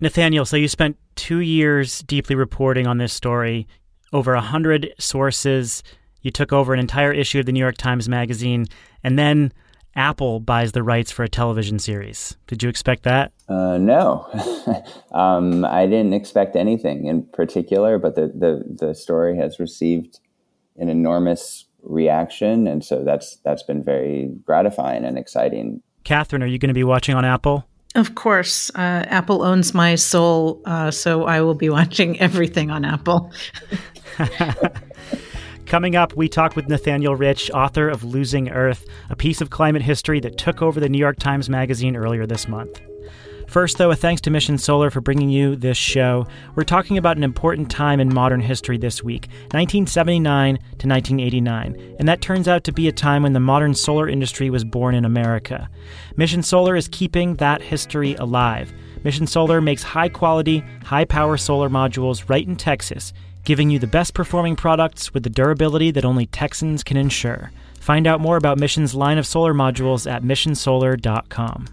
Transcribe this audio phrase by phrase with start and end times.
[0.00, 3.66] Nathaniel, so you spent two years deeply reporting on this story,
[4.12, 5.82] over a hundred sources.
[6.22, 8.66] You took over an entire issue of the New York Times Magazine,
[9.02, 9.52] and then
[9.94, 12.36] Apple buys the rights for a television series.
[12.46, 13.32] Did you expect that?
[13.48, 14.28] Uh, no,
[15.12, 20.20] um, I didn't expect anything in particular, but the, the, the story has received
[20.76, 25.82] an enormous reaction, and so that's that's been very gratifying and exciting.
[26.04, 27.67] Katherine, are you going to be watching on Apple?
[27.94, 32.84] Of course, uh, Apple owns my soul, uh, so I will be watching everything on
[32.84, 33.32] Apple.
[35.66, 39.82] Coming up, we talk with Nathaniel Rich, author of Losing Earth, a piece of climate
[39.82, 42.80] history that took over the New York Times Magazine earlier this month.
[43.48, 46.26] First, though, a thanks to Mission Solar for bringing you this show.
[46.54, 51.96] We're talking about an important time in modern history this week 1979 to 1989.
[51.98, 54.94] And that turns out to be a time when the modern solar industry was born
[54.94, 55.70] in America.
[56.16, 58.72] Mission Solar is keeping that history alive.
[59.02, 63.12] Mission Solar makes high quality, high power solar modules right in Texas
[63.48, 67.50] giving you the best performing products with the durability that only Texans can ensure.
[67.80, 71.64] Find out more about Mission's line of solar modules at missionsolar.com.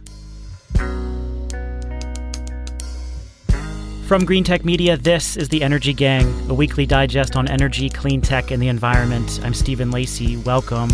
[4.06, 8.52] From Greentech Media, this is the Energy Gang, a weekly digest on energy, clean tech,
[8.52, 9.40] and the environment.
[9.44, 10.38] I'm Stephen Lacey.
[10.38, 10.90] Welcome.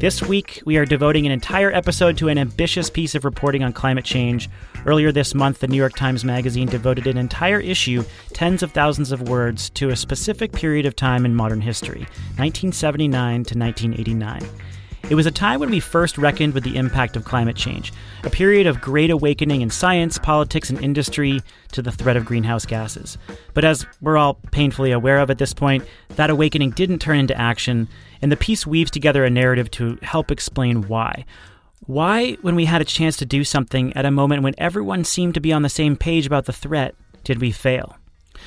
[0.00, 3.72] This week, we are devoting an entire episode to an ambitious piece of reporting on
[3.72, 4.50] climate change.
[4.84, 8.04] Earlier this month, the New York Times Magazine devoted an entire issue,
[8.34, 12.00] tens of thousands of words, to a specific period of time in modern history
[12.36, 14.71] 1979 to 1989.
[15.10, 17.92] It was a time when we first reckoned with the impact of climate change,
[18.24, 21.40] a period of great awakening in science, politics, and industry
[21.72, 23.18] to the threat of greenhouse gases.
[23.52, 27.38] But as we're all painfully aware of at this point, that awakening didn't turn into
[27.38, 27.88] action,
[28.22, 31.24] and the piece weaves together a narrative to help explain why.
[31.86, 35.34] Why, when we had a chance to do something at a moment when everyone seemed
[35.34, 36.94] to be on the same page about the threat,
[37.24, 37.96] did we fail?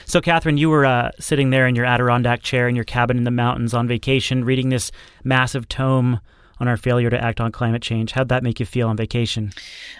[0.05, 3.23] So, Katherine, you were uh, sitting there in your Adirondack chair in your cabin in
[3.23, 4.91] the mountains on vacation, reading this
[5.23, 6.21] massive tome
[6.59, 8.11] on our failure to act on climate change.
[8.13, 9.51] How'd that make you feel on vacation?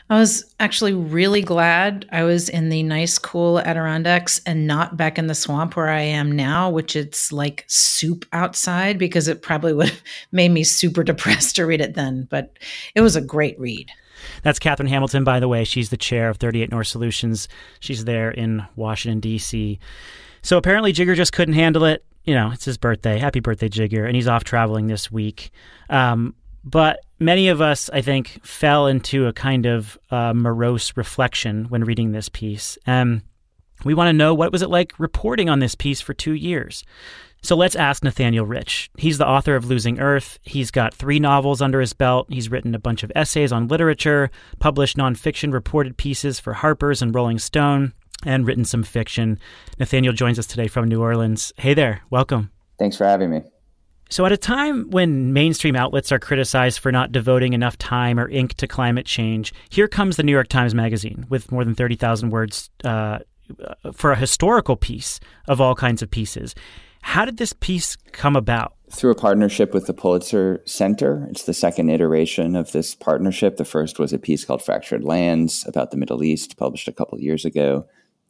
[0.10, 5.18] I was actually really glad I was in the nice, cool Adirondacks and not back
[5.18, 9.74] in the swamp where I am now, which it's like soup outside because it probably
[9.74, 10.02] would have
[10.32, 12.28] made me super depressed to read it then.
[12.30, 12.58] But
[12.94, 13.92] it was a great read.
[14.44, 15.64] That's Katherine Hamilton, by the way.
[15.64, 17.48] She's the chair of 38 North Solutions.
[17.80, 19.80] She's there in Washington, D.C.
[20.42, 22.06] So apparently, Jigar just couldn't handle it.
[22.24, 23.20] You know, it's his birthday.
[23.20, 24.06] Happy birthday, Jigar.
[24.06, 25.52] And he's off traveling this week.
[25.90, 26.34] Um,
[26.66, 31.84] but many of us, I think, fell into a kind of uh, morose reflection when
[31.84, 32.78] reading this piece.
[32.88, 33.22] Um,
[33.84, 36.84] we want to know what was it like reporting on this piece for two years.
[37.44, 38.90] So let's ask Nathaniel Rich.
[38.98, 40.40] He's the author of Losing Earth.
[40.42, 42.26] He's got three novels under his belt.
[42.30, 47.14] He's written a bunch of essays on literature, published nonfiction reported pieces for Harper's and
[47.14, 47.94] Rolling Stone,
[48.26, 49.38] and written some fiction.
[49.78, 51.54] Nathaniel joins us today from New Orleans.
[51.58, 52.50] Hey there, welcome.
[52.80, 53.44] Thanks for having me.
[54.10, 58.30] So, at a time when mainstream outlets are criticized for not devoting enough time or
[58.30, 62.30] ink to climate change, here comes the New York Times Magazine with more than 30,000
[62.30, 63.20] words uh,
[63.94, 66.54] for a historical piece of all kinds of pieces.
[67.02, 68.74] How did this piece come about?
[68.92, 71.28] Through a partnership with the Pulitzer Center.
[71.30, 73.58] It's the second iteration of this partnership.
[73.58, 77.20] The first was a piece called Fractured Lands about the Middle East, published a couple
[77.20, 77.88] years ago,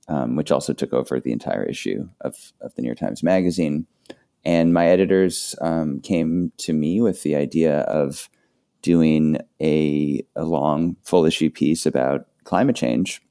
[0.08, 3.88] um, which also took over the entire issue of, of the New York Times Magazine.
[4.46, 8.30] And my editors um, came to me with the idea of
[8.82, 13.22] doing a, a long full issue piece about climate change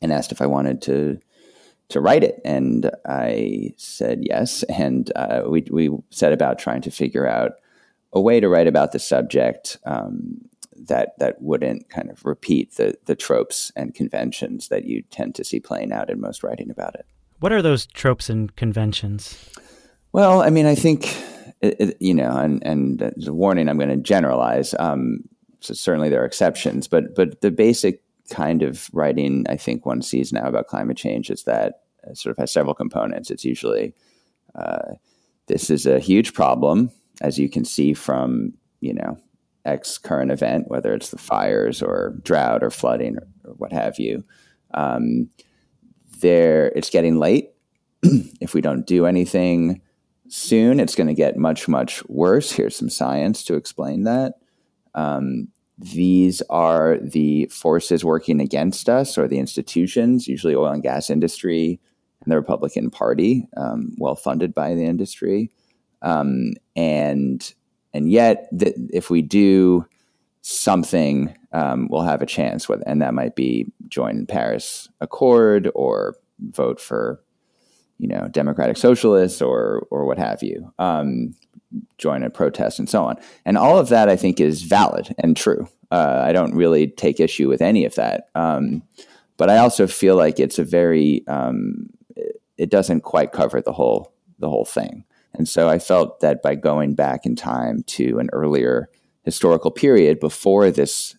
[0.00, 1.18] and asked if I wanted to
[1.88, 2.40] to write it.
[2.44, 4.62] And I said yes.
[4.64, 7.52] And uh, we, we set about trying to figure out
[8.14, 10.40] a way to write about the subject um,
[10.76, 15.44] that that wouldn't kind of repeat the the tropes and conventions that you tend to
[15.44, 17.06] see playing out in most writing about it.
[17.40, 19.50] What are those tropes and conventions?
[20.12, 21.16] Well, I mean, I think
[21.60, 24.74] it, it, you know, and and a warning, I'm going to generalize.
[24.78, 25.20] Um,
[25.60, 30.02] so certainly there are exceptions, but but the basic kind of writing I think one
[30.02, 33.30] sees now about climate change is that it sort of has several components.
[33.30, 33.94] It's usually
[34.54, 34.94] uh,
[35.46, 36.90] this is a huge problem,
[37.20, 39.16] as you can see from you know
[39.64, 43.98] X current event, whether it's the fires or drought or flooding or, or what have
[43.98, 44.24] you.
[44.74, 45.30] Um,
[46.20, 47.50] there, it's getting late.
[48.40, 49.80] if we don't do anything,
[50.32, 50.80] soon.
[50.80, 52.50] It's going to get much, much worse.
[52.50, 54.34] Here's some science to explain that.
[54.94, 55.48] Um,
[55.78, 61.80] these are the forces working against us or the institutions, usually oil and gas industry
[62.22, 65.50] and the Republican Party, um, well funded by the industry.
[66.02, 67.52] Um, and
[67.94, 69.86] and yet, th- if we do
[70.40, 76.16] something um, will have a chance with, and that might be join Paris Accord or
[76.40, 77.22] vote for,
[77.98, 81.34] you know, democratic socialists or or what have you, um,
[81.98, 83.16] join a protest and so on.
[83.44, 85.68] And all of that, I think, is valid and true.
[85.90, 88.82] Uh, I don't really take issue with any of that, um,
[89.36, 91.90] but I also feel like it's a very um,
[92.56, 95.04] it doesn't quite cover the whole the whole thing.
[95.34, 98.90] And so I felt that by going back in time to an earlier
[99.22, 101.16] historical period before this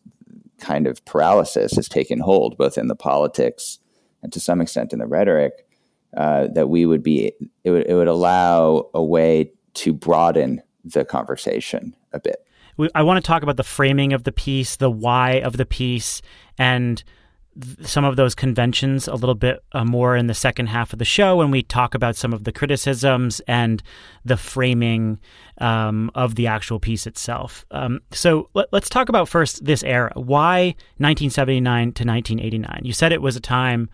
[0.60, 3.80] kind of paralysis has taken hold, both in the politics
[4.22, 5.68] and to some extent in the rhetoric,
[6.18, 7.34] uh, that we would be,
[7.64, 12.48] it would, it would allow a way to broaden the conversation a bit.
[12.96, 16.22] I want to talk about the framing of the piece, the why of the piece,
[16.58, 17.04] and
[17.82, 21.06] some of those conventions a little bit uh, more in the second half of the
[21.06, 23.84] show when we talk about some of the criticisms and
[24.26, 25.20] the framing
[25.60, 27.64] um, of the actual piece itself.
[27.70, 30.12] Um, so let, us talk about first this era.
[30.16, 31.64] Why 1979
[31.94, 32.82] to 1989?
[32.84, 33.90] You said it was a time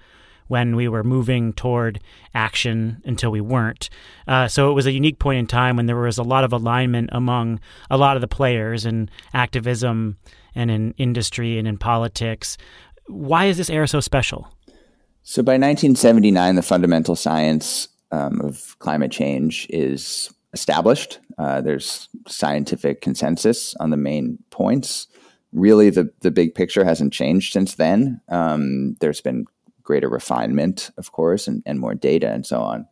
[0.49, 1.99] when we were moving toward
[2.35, 3.89] action until we weren't.
[4.27, 6.51] Uh, so it was a unique point in time when there was a lot of
[6.51, 7.59] alignment among
[7.89, 10.17] a lot of the players in activism
[10.53, 12.57] and in industry and in politics
[13.09, 14.47] why is this era so special?
[15.23, 21.19] So by 1979, the fundamental science um, of climate change is established.
[21.37, 25.07] Uh, there's scientific consensus on the main points.
[25.51, 28.21] Really, the, the big picture hasn't changed since then.
[28.29, 29.45] Um, there's been
[29.89, 32.85] greater refinement, of course, and, and more data and so on.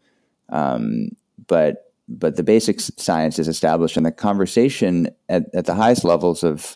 [0.50, 1.10] Um,
[1.46, 6.44] but but the basic science is established, and the conversation at, at the highest levels
[6.44, 6.76] of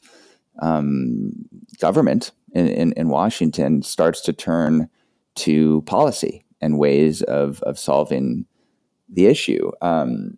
[0.62, 1.31] um,
[1.79, 4.89] government in, in, in, Washington starts to turn
[5.35, 8.45] to policy and ways of, of solving
[9.07, 10.38] the issue, um,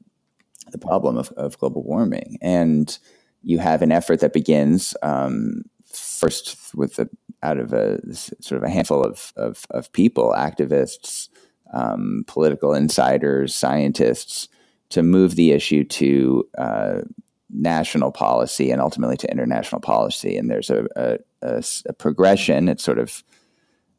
[0.71, 2.37] the problem of, of, global warming.
[2.39, 2.95] And
[3.41, 5.63] you have an effort that begins um,
[5.93, 7.09] first with the,
[7.41, 11.29] out of a sort of a handful of, of, of people, activists,
[11.73, 14.47] um, political insiders, scientists,
[14.89, 17.01] to move the issue to uh,
[17.49, 20.37] national policy and ultimately to international policy.
[20.37, 22.69] And there's a, a, a, a progression.
[22.69, 23.23] It's sort of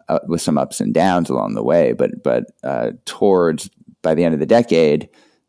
[0.09, 3.71] uh, with some ups and downs along the way, but but uh, towards
[4.03, 5.09] by the end of the decade,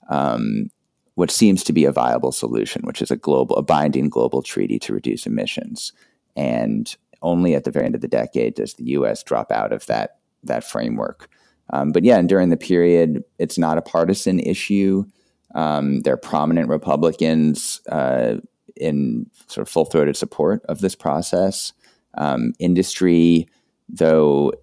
[0.09, 0.69] um,
[1.15, 4.79] what seems to be a viable solution, which is a global, a binding global treaty
[4.79, 5.91] to reduce emissions.
[6.35, 9.23] And only at the very end of the decade does the U.S.
[9.23, 11.29] drop out of that that framework.
[11.71, 15.05] Um, but yeah, and during the period, it's not a partisan issue.
[15.55, 18.35] Um, there are prominent Republicans uh,
[18.75, 21.73] in sort of full throated support of this process.
[22.15, 23.47] Um, industry,
[23.89, 24.53] though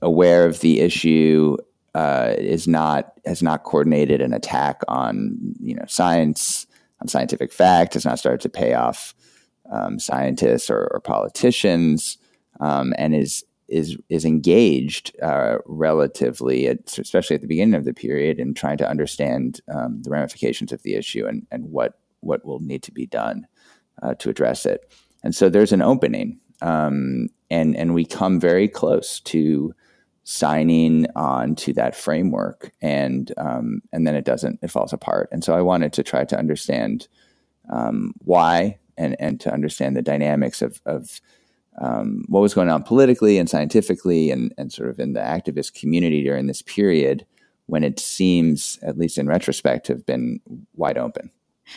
[0.00, 1.56] aware of the issue,
[1.94, 6.66] uh, is not has not coordinated an attack on you know science
[7.00, 7.94] on scientific fact.
[7.94, 9.14] Has not started to pay off
[9.70, 12.18] um, scientists or, or politicians,
[12.60, 17.94] um, and is is is engaged uh, relatively, at, especially at the beginning of the
[17.94, 22.44] period, in trying to understand um, the ramifications of the issue and and what what
[22.44, 23.46] will need to be done
[24.02, 24.92] uh, to address it.
[25.22, 29.74] And so there's an opening, um, and and we come very close to
[30.24, 35.28] signing on to that framework, and um, and then it doesn't, it falls apart.
[35.32, 37.08] And so I wanted to try to understand
[37.70, 41.20] um, why and and to understand the dynamics of of
[41.80, 45.74] um, what was going on politically and scientifically and, and sort of in the activist
[45.74, 47.26] community during this period
[47.66, 50.40] when it seems, at least in retrospect, to have been
[50.74, 51.30] wide open.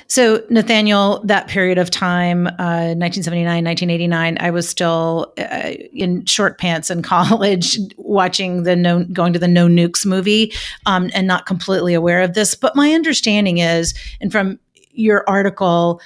[0.08, 6.58] So, Nathaniel, that period of time, uh, 1979, 1989, I was still uh, in short
[6.58, 10.52] pants in college watching the no, going to the No Nukes movie
[10.86, 12.54] um, and not completely aware of this.
[12.54, 14.60] But my understanding is, and from
[14.92, 16.02] your article,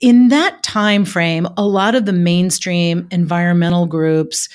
[0.00, 4.48] in that time frame, a lot of the mainstream environmental groups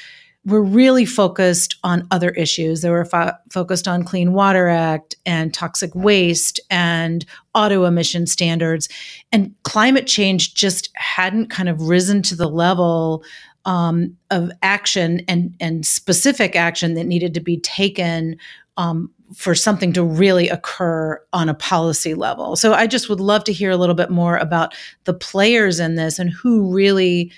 [0.46, 2.82] were really focused on other issues.
[2.82, 8.90] They were fo- focused on Clean Water Act and toxic waste and auto emission standards.
[9.32, 13.24] And climate change just hadn't kind of risen to the level
[13.66, 18.38] um, of action and, and specific action that needed to be taken
[18.76, 22.56] um, for something to really occur on a policy level.
[22.56, 24.76] So I just would love to hear a little bit more about
[25.06, 27.32] the players in this and who really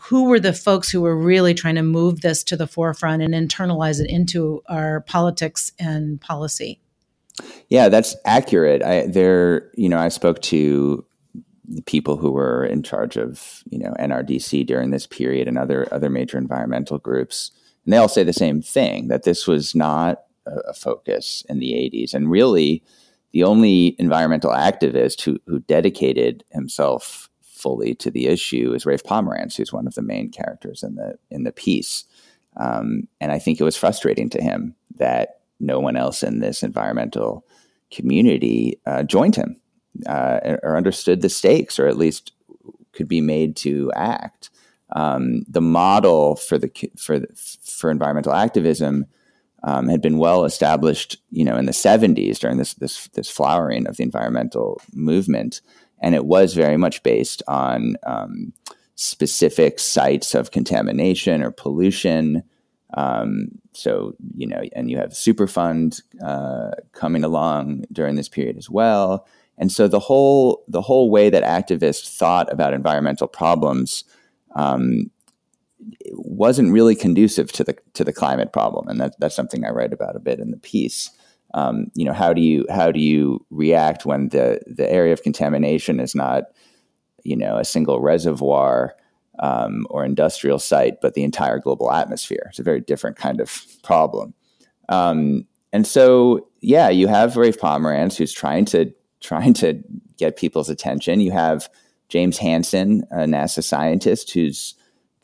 [0.00, 3.34] who were the folks who were really trying to move this to the forefront and
[3.34, 6.80] internalize it into our politics and policy.
[7.68, 8.82] Yeah, that's accurate.
[8.82, 11.04] I there, you know, I spoke to
[11.68, 15.86] the people who were in charge of, you know, NRDC during this period and other
[15.92, 17.52] other major environmental groups.
[17.84, 21.72] And they all say the same thing that this was not a, focus in the
[21.72, 22.14] 80s.
[22.14, 22.82] And really,
[23.32, 29.56] the only environmental activist who, who dedicated himself fully to the issue is Rafe Pomerantz,
[29.56, 32.04] who's one of the main characters in the in the piece.
[32.56, 36.62] Um, and I think it was frustrating to him that no one else in this
[36.62, 37.46] environmental
[37.90, 39.60] community uh, joined him
[40.06, 42.32] uh, or understood the stakes, or at least
[42.92, 44.50] could be made to act.
[44.94, 49.06] Um, the model for the for for environmental activism
[49.64, 53.86] um, had been well established, you know, in the '70s during this this this flowering
[53.86, 55.60] of the environmental movement,
[56.00, 58.52] and it was very much based on um,
[58.96, 62.42] specific sites of contamination or pollution.
[62.94, 68.68] Um, so you know, and you have Superfund uh, coming along during this period as
[68.68, 69.26] well,
[69.58, 74.04] and so the whole the whole way that activists thought about environmental problems
[74.54, 75.10] um,
[76.12, 79.92] wasn't really conducive to the to the climate problem, and that, that's something I write
[79.92, 81.10] about a bit in the piece.
[81.54, 85.22] Um, you know, how do you how do you react when the the area of
[85.22, 86.44] contamination is not,
[87.24, 88.94] you know, a single reservoir
[89.38, 92.46] um, or industrial site, but the entire global atmosphere?
[92.48, 94.34] It's a very different kind of problem.
[94.88, 99.82] Um, and so, yeah, you have Rafe Pomerantz who's trying to trying to
[100.18, 101.20] get people's attention.
[101.20, 101.68] You have
[102.08, 104.74] James Hansen, a NASA scientist who's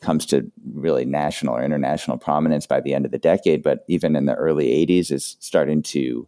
[0.01, 4.15] comes to really national or international prominence by the end of the decade, but even
[4.15, 6.27] in the early 80s is starting to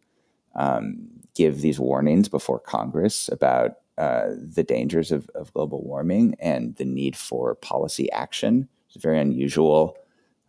[0.56, 6.76] um, give these warnings before Congress about uh, the dangers of, of, global warming and
[6.78, 8.68] the need for policy action.
[8.88, 9.96] It's a very unusual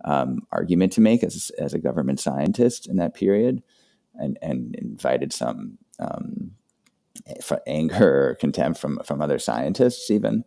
[0.04, 3.62] um, argument to make as, as a government scientist in that period
[4.14, 6.52] and, and invited some um,
[7.66, 10.44] anger or contempt from, from other scientists even.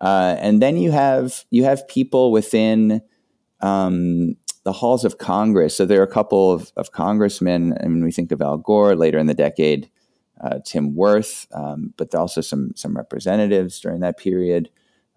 [0.00, 3.02] Uh, and then you have you have people within
[3.60, 5.76] um, the halls of Congress.
[5.76, 7.76] So there are a couple of, of congressmen.
[7.82, 9.90] I mean, we think of Al Gore later in the decade,
[10.40, 14.70] uh, Tim Wirth, um, but also some some representatives during that period,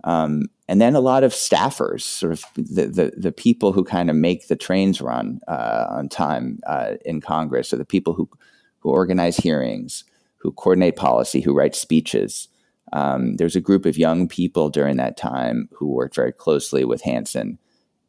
[0.03, 4.09] um, and then a lot of staffers, sort of the the, the people who kind
[4.09, 8.27] of make the trains run uh, on time uh, in Congress, so the people who
[8.79, 10.05] who organize hearings,
[10.37, 12.47] who coordinate policy, who write speeches.
[12.93, 17.01] Um, there's a group of young people during that time who worked very closely with
[17.03, 17.57] Hansen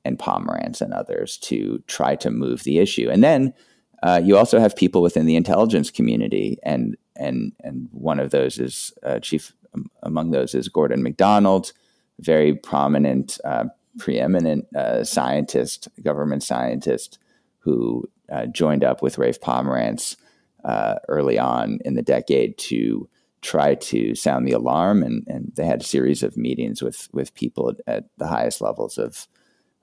[0.05, 3.09] and Pomerantz and others to try to move the issue.
[3.11, 3.55] And then
[4.03, 8.59] uh, you also have people within the intelligence community, and and and one of those
[8.59, 11.73] is uh, chief um, among those is Gordon MacDonald,
[12.19, 13.67] very prominent, uh,
[13.99, 17.19] preeminent uh, scientist, government scientist,
[17.61, 20.17] who uh, joined up with Rafe Pomerantz
[20.65, 23.09] uh, early on in the decade to
[23.42, 27.34] try to sound the alarm, and, and they had a series of meetings with with
[27.34, 29.28] people at, at the highest levels of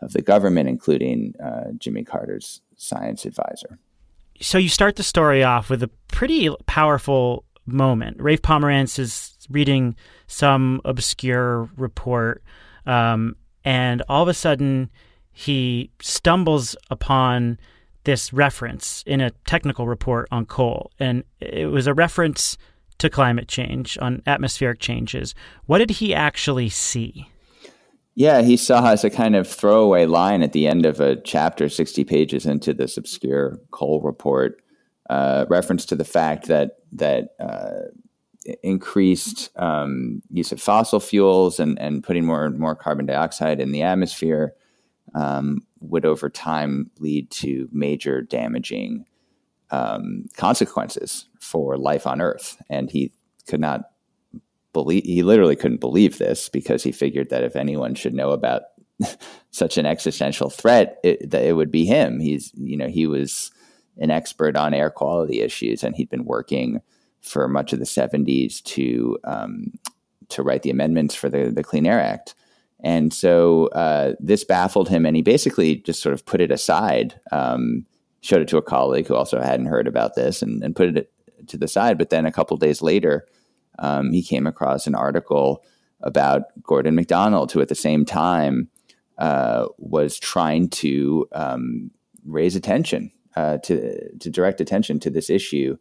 [0.01, 3.77] of the government, including uh, Jimmy Carter's science advisor.
[4.41, 8.21] So you start the story off with a pretty powerful moment.
[8.21, 9.95] Rafe Pomerantz is reading
[10.27, 12.41] some obscure report,
[12.85, 13.35] um,
[13.65, 14.89] and all of a sudden
[15.31, 17.59] he stumbles upon
[18.05, 22.57] this reference in a technical report on coal, and it was a reference
[22.99, 25.33] to climate change, on atmospheric changes.
[25.65, 27.27] What did he actually see?
[28.15, 31.69] Yeah, he saw as a kind of throwaway line at the end of a chapter,
[31.69, 34.61] 60 pages into this obscure coal report,
[35.09, 37.87] uh, reference to the fact that that uh,
[38.63, 43.71] increased um, use of fossil fuels and, and putting more and more carbon dioxide in
[43.71, 44.53] the atmosphere
[45.15, 49.05] um, would over time lead to major damaging
[49.71, 52.61] um, consequences for life on Earth.
[52.69, 53.11] And he
[53.47, 53.91] could not
[54.73, 58.63] believe, he literally couldn't believe this because he figured that if anyone should know about
[59.51, 62.19] such an existential threat, it, that it would be him.
[62.19, 63.51] He's, you know, he was
[63.97, 66.81] an expert on air quality issues and he'd been working
[67.21, 69.73] for much of the 70s to, um,
[70.29, 72.35] to write the amendments for the, the Clean Air Act.
[72.81, 77.19] And so uh, this baffled him, and he basically just sort of put it aside.
[77.31, 77.85] Um,
[78.21, 81.11] showed it to a colleague who also hadn't heard about this and, and put it
[81.47, 81.97] to the side.
[81.97, 83.25] But then a couple days later,
[83.79, 85.63] um, he came across an article
[86.01, 88.69] about Gordon MacDonald, who at the same time
[89.17, 91.91] uh, was trying to um,
[92.25, 95.77] raise attention uh, to to direct attention to this issue,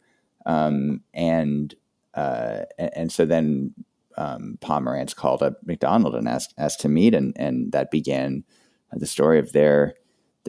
[0.46, 1.74] um, and
[2.14, 3.74] uh, and so then
[4.16, 8.44] um, Pomerantz called up MacDonald and asked asked to meet, and and that began
[8.92, 9.94] the story of their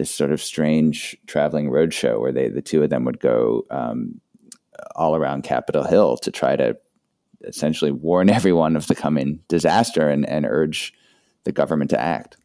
[0.00, 4.18] this sort of strange traveling roadshow where they the two of them would go um,
[4.96, 6.74] all around Capitol Hill to try to
[7.44, 10.94] essentially warn everyone of the coming disaster and, and urge
[11.44, 12.38] the government to act.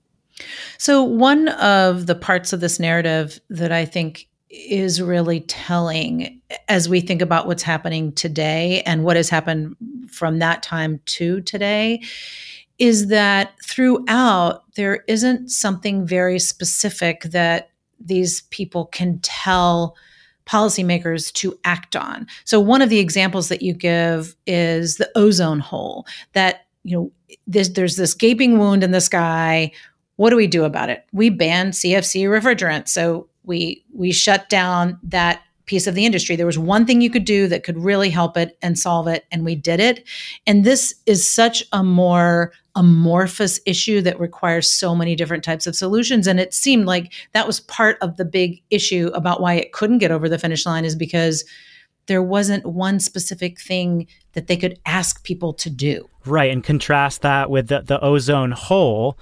[0.78, 6.90] So, one of the parts of this narrative that I think is really telling as
[6.90, 9.78] we think about what's happening today and what has happened
[10.12, 12.02] from that time to today
[12.80, 19.96] is that throughout there isn't something very specific that these people can tell
[20.46, 22.28] policymakers to act on.
[22.44, 27.12] So one of the examples that you give is the ozone hole that you know
[27.48, 29.72] there's, there's this gaping wound in the sky.
[30.18, 31.06] What do we do about it?
[31.12, 32.88] We ban CFC refrigerant.
[32.88, 36.36] So we we shut down that piece of the industry.
[36.36, 39.26] There was one thing you could do that could really help it and solve it,
[39.32, 40.08] and we did it.
[40.46, 45.76] And this is such a more amorphous issue that requires so many different types of
[45.76, 46.28] solutions.
[46.28, 50.00] And it seemed like that was part of the big issue about why it couldn't
[50.00, 51.46] get over the finish line, is because
[52.08, 56.08] there wasn't one specific thing that they could ask people to do.
[56.26, 56.52] Right.
[56.52, 59.18] And contrast that with the, the ozone hole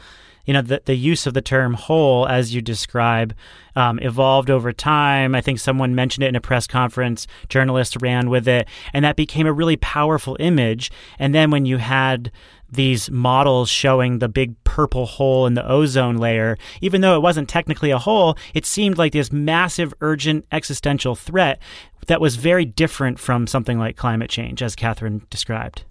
[0.46, 3.34] you know, the, the use of the term hole, as you describe,
[3.76, 5.36] um, evolved over time.
[5.36, 9.16] I think someone mentioned it in a press conference, journalists ran with it, and that
[9.16, 10.92] became a really powerful image.
[11.18, 12.32] And then when you had
[12.70, 17.48] these models showing the big purple hole in the ozone layer, even though it wasn't
[17.48, 21.60] technically a hole, it seemed like this massive, urgent, existential threat
[22.08, 25.84] that was very different from something like climate change, as Katherine described.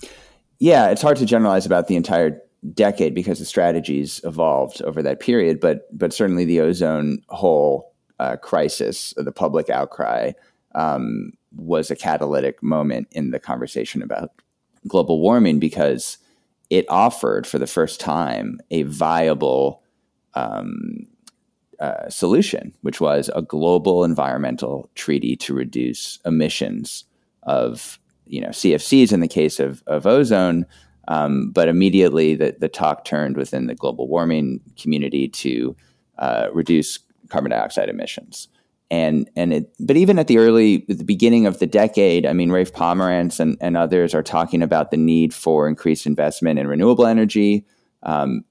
[0.59, 2.40] Yeah, it's hard to generalize about the entire
[2.75, 5.61] decade because the strategies evolved over that period.
[5.61, 10.33] But but certainly the ozone hole uh, crisis, the public outcry,
[10.75, 14.31] um, was a catalytic moment in the conversation about
[14.87, 16.19] global warming because
[16.71, 19.83] it offered for the first time a viable
[20.35, 21.07] um,
[21.81, 27.04] uh, solution, which was a global environmental treaty to reduce emissions
[27.42, 30.64] of you know CFCs in the case of, of ozone,
[31.09, 35.76] um, but immediately the, the talk turned within the global warming community to
[36.18, 38.49] uh, reduce carbon dioxide emissions.
[38.90, 42.50] And, and it, but even at the early, the beginning of the decade, I mean,
[42.50, 47.06] Rafe Pomerantz and, and others are talking about the need for increased investment in renewable
[47.06, 47.64] energy,
[48.02, 48.44] um,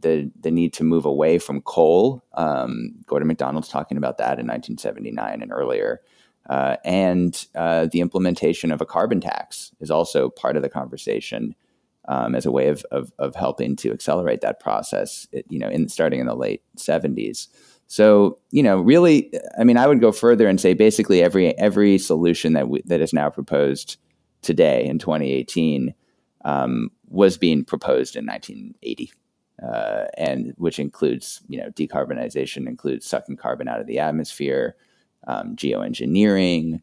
[0.00, 2.24] the, the need to move away from coal.
[2.34, 6.00] Um, Gordon MacDonald's talking about that in 1979 and earlier.
[6.48, 11.54] Uh, and uh, the implementation of a carbon tax is also part of the conversation
[12.08, 15.88] um, as a way of, of, of, helping to accelerate that process, you know, in,
[15.90, 17.48] starting in the late 70s.
[17.86, 21.98] So, you know, really, I mean, I would go further and say basically every every
[21.98, 23.98] solution that we, that is now proposed
[24.42, 25.94] today in 2018
[26.44, 29.12] um, was being proposed in 1980,
[29.62, 34.76] uh, and which includes, you know, decarbonization includes sucking carbon out of the atmosphere,
[35.26, 36.80] um, geoengineering,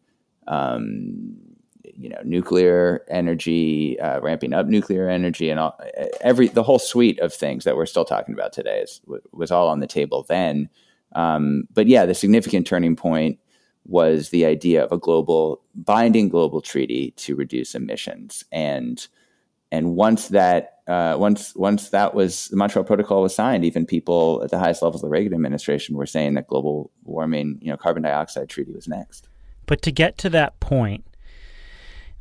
[0.48, 1.36] um,
[1.84, 5.80] you know, nuclear energy, uh, ramping up nuclear energy, and all,
[6.22, 9.68] every the whole suite of things that we're still talking about today is, was all
[9.70, 10.70] on the table then.
[11.14, 13.40] Um, but yeah, the significant turning point
[13.86, 19.08] was the idea of a global binding global treaty to reduce emissions, and
[19.72, 24.42] and once that uh, once once that was the Montreal Protocol was signed, even people
[24.44, 27.78] at the highest levels of the Reagan administration were saying that global warming, you know,
[27.78, 29.28] carbon dioxide treaty was next.
[29.66, 31.06] But to get to that point,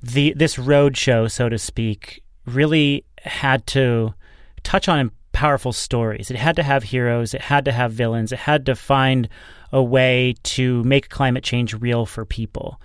[0.03, 4.15] the this road show, so to speak, really had to
[4.63, 6.31] touch on powerful stories.
[6.31, 7.35] It had to have heroes.
[7.35, 8.33] It had to have villains.
[8.33, 9.29] It had to find
[9.73, 12.81] a way to make climate change real for people.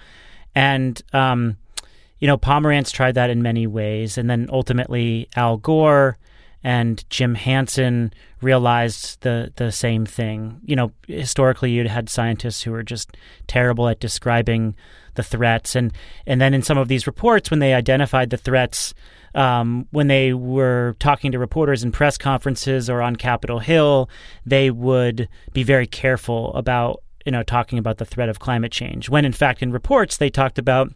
[0.55, 1.57] And um,
[2.19, 4.17] you know, Pomerantz tried that in many ways.
[4.17, 6.17] And then ultimately, Al Gore
[6.63, 10.59] and Jim Hansen realized the the same thing.
[10.65, 13.15] You know, historically, you'd had scientists who were just
[13.47, 14.75] terrible at describing
[15.15, 15.93] the threats, and
[16.27, 18.93] and then in some of these reports, when they identified the threats,
[19.35, 24.09] um, when they were talking to reporters in press conferences or on Capitol Hill,
[24.45, 29.09] they would be very careful about you know talking about the threat of climate change.
[29.09, 30.91] When in fact, in reports, they talked about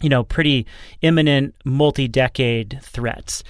[0.00, 0.66] you know, pretty
[1.02, 3.42] imminent multi decade threats.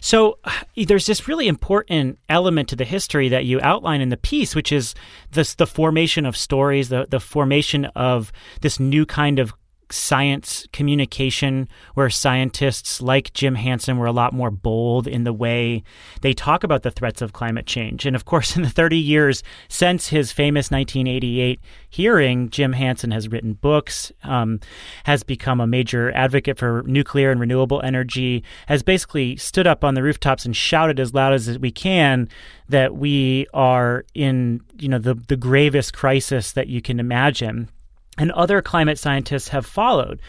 [0.00, 0.38] So
[0.76, 4.72] there's this really important element to the history that you outline in the piece, which
[4.72, 4.94] is
[5.32, 8.32] this, the formation of stories, the, the formation of
[8.62, 9.52] this new kind of
[9.92, 15.82] science communication where scientists like Jim Hansen were a lot more bold in the way
[16.20, 18.06] they talk about the threats of climate change.
[18.06, 23.28] And of course, in the 30 years since his famous 1988 hearing, Jim Hansen has
[23.28, 24.60] written books, um,
[25.04, 29.94] has become a major advocate for nuclear and renewable energy, has basically stood up on
[29.94, 32.28] the rooftops and shouted as loud as we can
[32.68, 37.68] that we are in, you know, the, the gravest crisis that you can imagine
[38.18, 40.20] and other climate scientists have followed.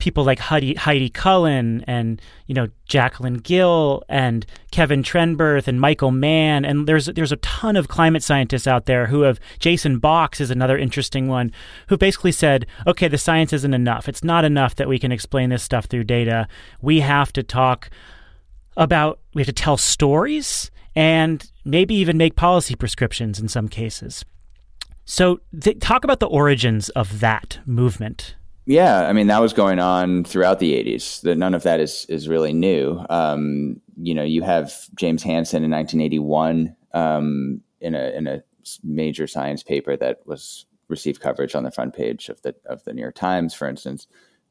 [0.00, 6.10] People like Heidi, Heidi Cullen and you know Jacqueline Gill and Kevin Trenberth and Michael
[6.10, 10.40] Mann and there's there's a ton of climate scientists out there who have Jason Box
[10.40, 11.52] is another interesting one
[11.88, 15.50] who basically said okay the science isn't enough it's not enough that we can explain
[15.50, 16.48] this stuff through data
[16.82, 17.88] we have to talk
[18.76, 24.24] about we have to tell stories and maybe even make policy prescriptions in some cases.
[25.04, 28.36] So, th- talk about the origins of that movement.
[28.66, 31.20] Yeah, I mean that was going on throughout the '80s.
[31.22, 33.04] That none of that is is really new.
[33.10, 38.42] Um, you know, you have James Hansen in 1981 um, in a in a
[38.82, 42.94] major science paper that was received coverage on the front page of the of the
[42.94, 44.06] New York Times, for instance,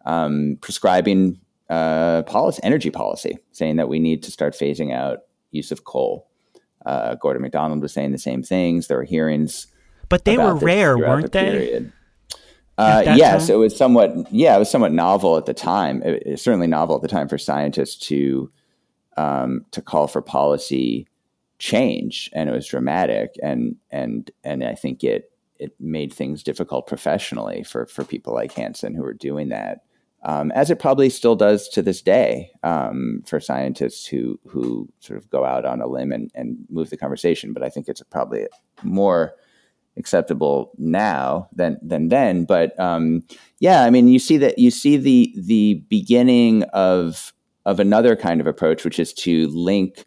[0.06, 1.39] um, prescribing
[1.70, 6.30] uh, policy, energy policy, saying that we need to start phasing out use of coal.
[6.86, 8.88] Uh, Gordon MacDonald was saying the same things.
[8.88, 9.68] There were hearings,
[10.13, 11.86] but they were rare, weren't the they?
[12.78, 13.56] Uh, yes, time?
[13.56, 14.32] it was somewhat.
[14.32, 16.04] Yeah, it was somewhat novel at the time.
[16.04, 18.52] It, it certainly novel at the time for scientists to
[19.17, 21.08] um, to call for policy
[21.58, 23.34] change, and it was dramatic.
[23.41, 28.52] And and and I think it it made things difficult professionally for for people like
[28.52, 29.80] Hansen who were doing that,
[30.21, 35.17] um, as it probably still does to this day um, for scientists who who sort
[35.17, 37.52] of go out on a limb and, and move the conversation.
[37.52, 38.45] But I think it's probably
[38.84, 39.34] more
[39.97, 42.45] acceptable now than than then.
[42.45, 43.23] But um,
[43.60, 47.34] yeah, I mean, you see that you see the the beginning of
[47.65, 50.06] of another kind of approach, which is to link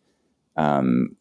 [0.56, 1.16] um,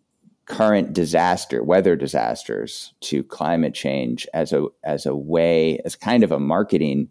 [0.45, 6.31] current disaster, weather disasters, to climate change as a as a way, as kind of
[6.31, 7.09] a marketing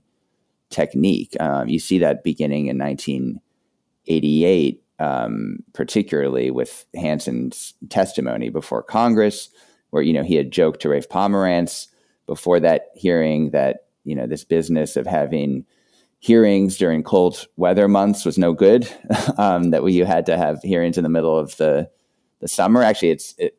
[0.71, 1.37] technique.
[1.41, 4.81] Um, you see that beginning in 1988.
[5.01, 9.51] Um, particularly with Hansen's testimony before Congress,
[9.95, 11.87] where you know he had joked to Rafe Pomerantz
[12.27, 15.65] before that hearing that you know this business of having
[16.19, 18.91] hearings during cold weather months was no good.
[19.39, 21.89] um, that you had to have hearings in the middle of the
[22.41, 22.83] the summer.
[22.83, 23.57] Actually, it's it,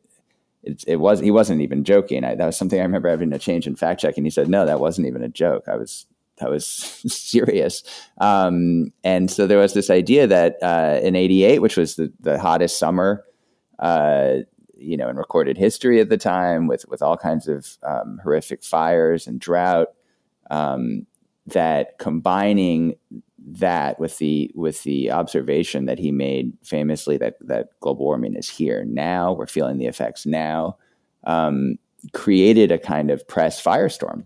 [0.62, 2.22] it, it was he wasn't even joking.
[2.22, 4.50] I, that was something I remember having to change in fact check, and he said,
[4.50, 5.64] "No, that wasn't even a joke.
[5.68, 6.04] I was
[6.36, 6.66] that was
[7.06, 7.82] serious."
[8.18, 12.38] Um, and so there was this idea that uh, in '88, which was the the
[12.38, 13.24] hottest summer
[13.78, 14.40] uh,
[14.76, 18.62] you know in recorded history at the time with with all kinds of um, horrific
[18.62, 19.88] fires and drought
[20.50, 21.06] um,
[21.46, 22.96] that combining
[23.38, 28.48] that with the with the observation that he made famously that that global warming is
[28.48, 30.76] here now we're feeling the effects now
[31.24, 31.78] um,
[32.12, 34.24] created a kind of press firestorm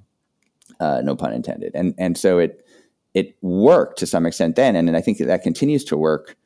[0.80, 1.72] uh, no pun intended.
[1.74, 2.66] And and so it
[3.14, 6.36] it worked to some extent then and, and I think that, that continues to work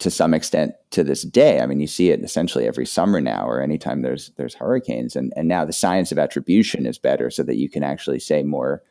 [0.00, 1.60] to some extent to this day.
[1.60, 5.32] I mean, you see it essentially every summer now, or anytime there's there's hurricanes, and
[5.36, 8.82] and now the science of attribution is better, so that you can actually say more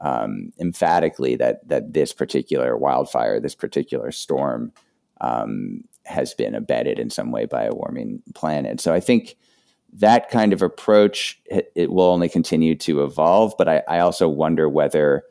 [0.00, 4.72] um, emphatically that that this particular wildfire, this particular storm,
[5.20, 8.80] um, has been abetted in some way by a warming planet.
[8.80, 9.36] So I think
[9.92, 14.28] that kind of approach it, it will only continue to evolve, but I, I also
[14.28, 15.22] wonder whether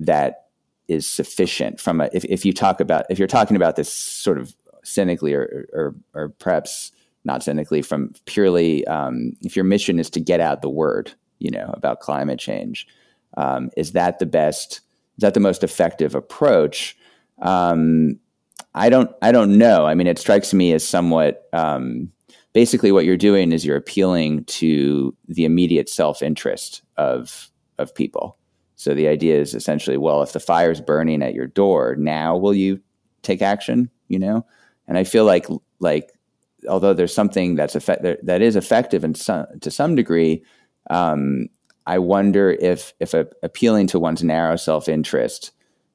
[0.00, 0.45] that
[0.88, 4.38] is sufficient from a if, if you talk about if you're talking about this sort
[4.38, 6.92] of cynically or or, or perhaps
[7.24, 11.50] not cynically from purely um, if your mission is to get out the word you
[11.50, 12.86] know about climate change
[13.36, 14.80] um, is that the best
[15.16, 16.96] is that the most effective approach?
[17.40, 18.18] Um,
[18.74, 19.86] I don't I don't know.
[19.86, 22.10] I mean it strikes me as somewhat um,
[22.52, 28.38] basically what you're doing is you're appealing to the immediate self interest of of people
[28.76, 32.54] so the idea is essentially, well, if the fire's burning at your door, now will
[32.54, 32.80] you
[33.22, 33.90] take action?
[34.08, 34.46] You know,
[34.86, 35.46] and I feel like
[35.80, 36.12] like
[36.68, 40.44] although there's something that's effect that is effective in some, to some degree,
[40.90, 41.48] um,
[41.86, 45.52] I wonder if if a, appealing to one's narrow self interest,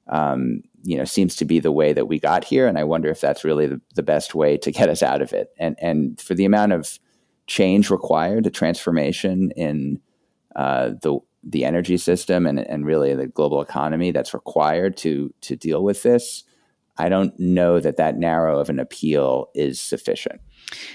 [0.07, 3.09] um, you know, seems to be the way that we got here, and I wonder
[3.09, 5.53] if that's really the, the best way to get us out of it.
[5.59, 6.97] And and for the amount of
[7.45, 10.01] change required, the transformation in
[10.55, 15.55] uh, the the energy system and, and really the global economy that's required to to
[15.55, 16.43] deal with this,
[16.97, 20.41] I don't know that that narrow of an appeal is sufficient.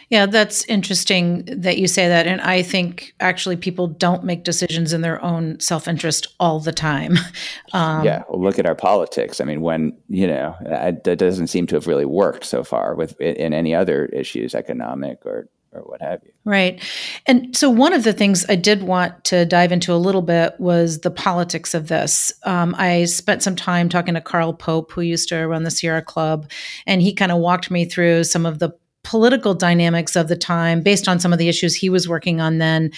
[0.09, 2.27] Yeah, that's interesting that you say that.
[2.27, 6.73] And I think actually people don't make decisions in their own self interest all the
[6.73, 7.17] time.
[7.73, 9.41] Um, yeah, well, look at our politics.
[9.41, 13.21] I mean, when, you know, that doesn't seem to have really worked so far with
[13.21, 16.33] in any other issues, economic or or what have you.
[16.45, 16.83] Right.
[17.27, 20.59] And so, one of the things I did want to dive into a little bit
[20.59, 22.33] was the politics of this.
[22.45, 26.03] Um, I spent some time talking to Carl Pope, who used to run the Sierra
[26.03, 26.51] Club,
[26.87, 28.73] and he kind of walked me through some of the
[29.07, 32.59] political dynamics of the time based on some of the issues he was working on
[32.59, 32.91] then.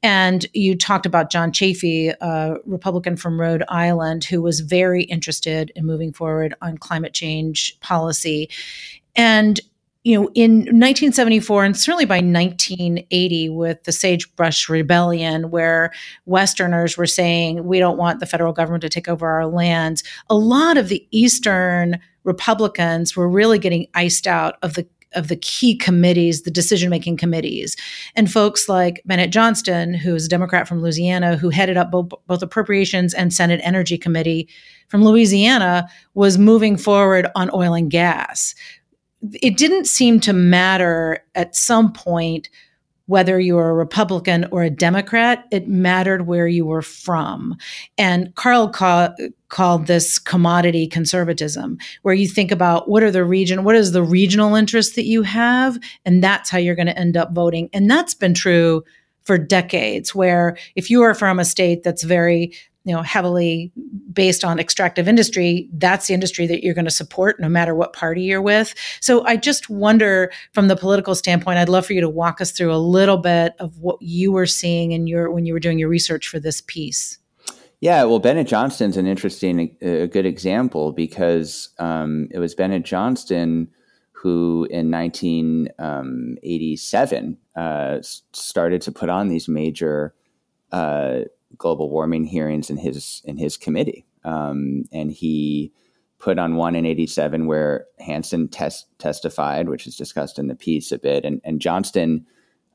[0.00, 5.72] And you talked about John Chafee, a Republican from Rhode Island, who was very interested
[5.74, 8.48] in moving forward on climate change policy.
[9.16, 9.58] And
[10.06, 15.92] you know, in 1974 and certainly by 1980 with the Sagebrush Rebellion, where
[16.26, 20.36] Westerners were saying, we don't want the federal government to take over our lands, a
[20.36, 25.76] lot of the Eastern Republicans were really getting iced out of the of the key
[25.76, 27.74] committees, the decision making committees.
[28.14, 32.10] And folks like Bennett Johnston, who is a Democrat from Louisiana, who headed up both,
[32.26, 34.48] both Appropriations and Senate Energy Committee
[34.88, 38.54] from Louisiana, was moving forward on oil and gas.
[39.34, 42.48] It didn't seem to matter at some point
[43.06, 47.56] whether you were a Republican or a Democrat, it mattered where you were from.
[47.96, 49.14] And Carl ca-
[49.48, 54.02] called this commodity conservatism, where you think about what are the region, what is the
[54.02, 57.70] regional interest that you have, and that's how you're going to end up voting.
[57.72, 58.82] And that's been true
[59.22, 62.52] for decades, where if you are from a state that's very
[62.86, 63.70] you know heavily
[64.12, 67.92] based on extractive industry that's the industry that you're going to support no matter what
[67.92, 68.74] party you're with.
[69.00, 72.52] So i just wonder from the political standpoint i'd love for you to walk us
[72.52, 75.78] through a little bit of what you were seeing in your when you were doing
[75.78, 77.18] your research for this piece.
[77.80, 83.68] Yeah, well, Bennett Johnston's an interesting, a good example because um, it was Bennett Johnston
[84.12, 87.98] who, in 1987, um, uh,
[88.32, 90.14] started to put on these major
[90.72, 91.20] uh,
[91.58, 95.72] global warming hearings in his in his committee, um, and he
[96.18, 100.92] put on one in '87 where Hansen test, testified, which is discussed in the piece
[100.92, 102.26] a bit, and, and Johnston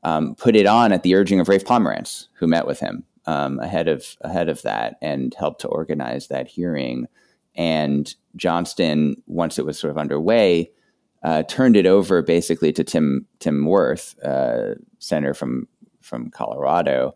[0.04, 3.58] um, put it on at the urging of Rafe Pomerantz, who met with him um,
[3.60, 7.06] ahead of ahead of that and helped to organize that hearing.
[7.54, 10.70] And Johnston, once it was sort of underway,
[11.22, 15.68] uh, turned it over basically to Tim Tim Wirth, uh, senator from
[16.00, 17.12] from Colorado,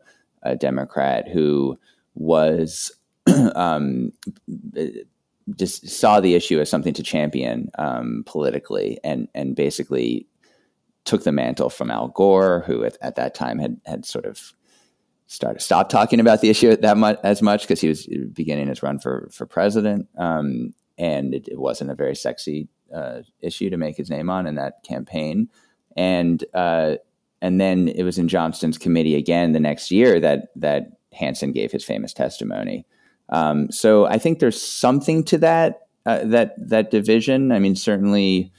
[0.46, 1.76] a Democrat who
[2.14, 2.92] was
[3.54, 4.12] um,
[5.56, 10.26] just saw the issue as something to champion um, politically, and and basically
[11.04, 14.52] took the mantle from Al Gore, who at, at that time had had sort of
[15.28, 18.82] started stopped talking about the issue that much as much because he was beginning his
[18.82, 23.76] run for for president, um, and it, it, wasn't a very sexy uh, issue to
[23.76, 25.48] make his name on in that campaign,
[25.96, 26.96] and uh,
[27.46, 31.70] and then it was in Johnston's committee again the next year that that Hansen gave
[31.70, 32.84] his famous testimony.
[33.28, 37.52] Um, so I think there's something to that uh, that that division.
[37.52, 38.52] I mean, certainly,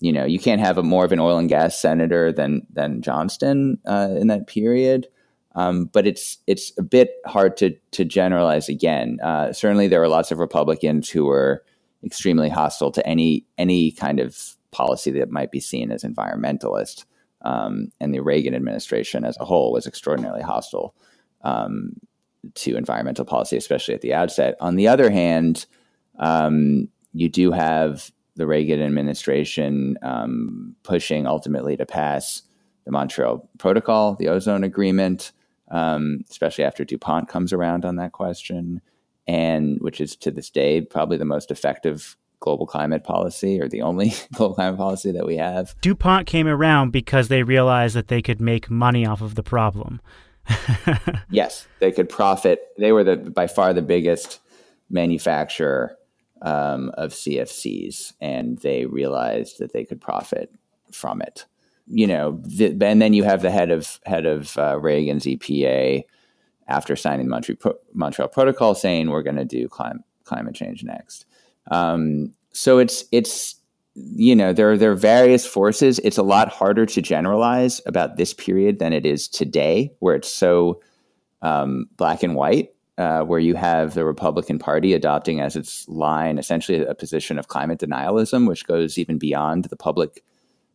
[0.00, 3.00] you know, you can't have a more of an oil and gas senator than than
[3.00, 5.06] Johnston uh, in that period.
[5.54, 9.18] Um, but it's it's a bit hard to to generalize again.
[9.22, 11.64] Uh, certainly, there were lots of Republicans who were
[12.04, 17.04] extremely hostile to any any kind of policy that might be seen as environmentalist
[17.42, 20.94] um, and the Reagan administration as a whole was extraordinarily hostile
[21.42, 21.92] um,
[22.54, 24.56] to environmental policy, especially at the outset.
[24.60, 25.66] On the other hand,
[26.18, 32.42] um, you do have the Reagan administration um, pushing ultimately to pass
[32.84, 35.32] the Montreal Protocol, the ozone agreement,
[35.70, 38.80] um, especially after DuPont comes around on that question,
[39.26, 43.82] and which is to this day probably the most effective global climate policy or the
[43.82, 45.74] only global climate policy that we have.
[45.80, 50.00] DuPont came around because they realized that they could make money off of the problem.
[51.30, 52.60] yes, they could profit.
[52.78, 54.40] They were the by far the biggest
[54.88, 55.96] manufacturer
[56.42, 60.50] um, of CFCs, and they realized that they could profit
[60.90, 61.44] from it.
[61.86, 66.04] You know, the, and then you have the head of head of uh, Reagan's EPA
[66.66, 71.24] after signing the Montreal, Montreal Protocol, saying we're going to do climate climate change next.
[71.70, 73.56] Um, so it's it's
[73.94, 75.98] you know there there are various forces.
[76.00, 80.30] It's a lot harder to generalize about this period than it is today, where it's
[80.30, 80.80] so
[81.42, 82.70] um, black and white.
[82.96, 87.46] Uh, where you have the Republican Party adopting as its line essentially a position of
[87.46, 90.24] climate denialism, which goes even beyond the public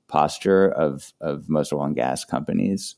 [0.08, 2.96] posture of of most oil and gas companies.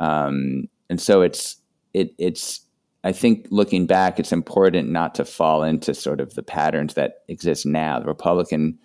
[0.00, 1.56] Um, and so it's
[1.92, 2.62] it it's
[3.04, 7.18] I think looking back, it's important not to fall into sort of the patterns that
[7.28, 8.00] exist now.
[8.00, 8.78] The Republican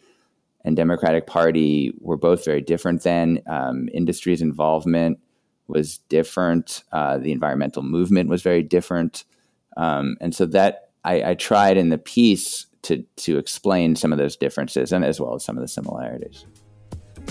[0.65, 3.41] and Democratic Party were both very different then.
[3.47, 5.19] Um, industry's involvement
[5.67, 6.83] was different.
[6.91, 9.23] Uh, the environmental movement was very different.
[9.77, 14.17] Um, and so that I, I, tried in the piece to to explain some of
[14.17, 16.45] those differences and as well as some of the similarities.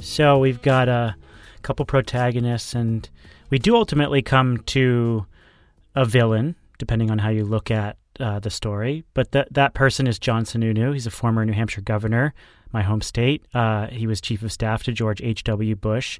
[0.00, 1.14] So we've got a
[1.62, 3.08] couple protagonists, and
[3.48, 5.24] we do ultimately come to
[5.94, 9.04] a villain, depending on how you look at uh, the story.
[9.14, 10.92] But that that person is John Sununu.
[10.92, 12.32] He's a former New Hampshire governor,
[12.72, 13.44] my home state.
[13.52, 15.76] Uh, he was chief of staff to George H.W.
[15.76, 16.18] Bush.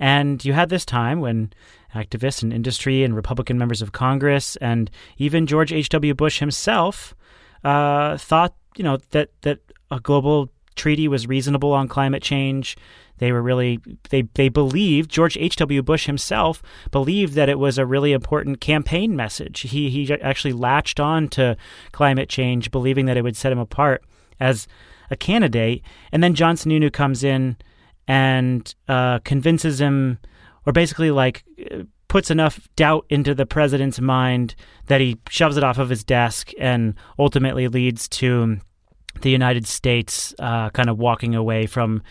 [0.00, 1.52] And you had this time when
[1.94, 6.14] activists and industry and Republican members of Congress and even George H.W.
[6.14, 7.14] Bush himself
[7.62, 9.60] uh, thought, you know, that, that
[9.90, 12.76] a global treaty was reasonable on climate change.
[13.18, 13.78] They were really
[14.10, 15.56] they they believed George H.
[15.56, 15.82] W.
[15.82, 19.60] Bush himself believed that it was a really important campaign message.
[19.60, 21.56] He he actually latched on to
[21.92, 24.02] climate change, believing that it would set him apart
[24.40, 24.66] as
[25.10, 25.82] a candidate.
[26.10, 27.56] And then John Sununu comes in
[28.08, 30.18] and uh, convinces him,
[30.66, 31.44] or basically like
[32.08, 34.54] puts enough doubt into the president's mind
[34.86, 38.58] that he shoves it off of his desk and ultimately leads to
[39.20, 42.02] the United States uh, kind of walking away from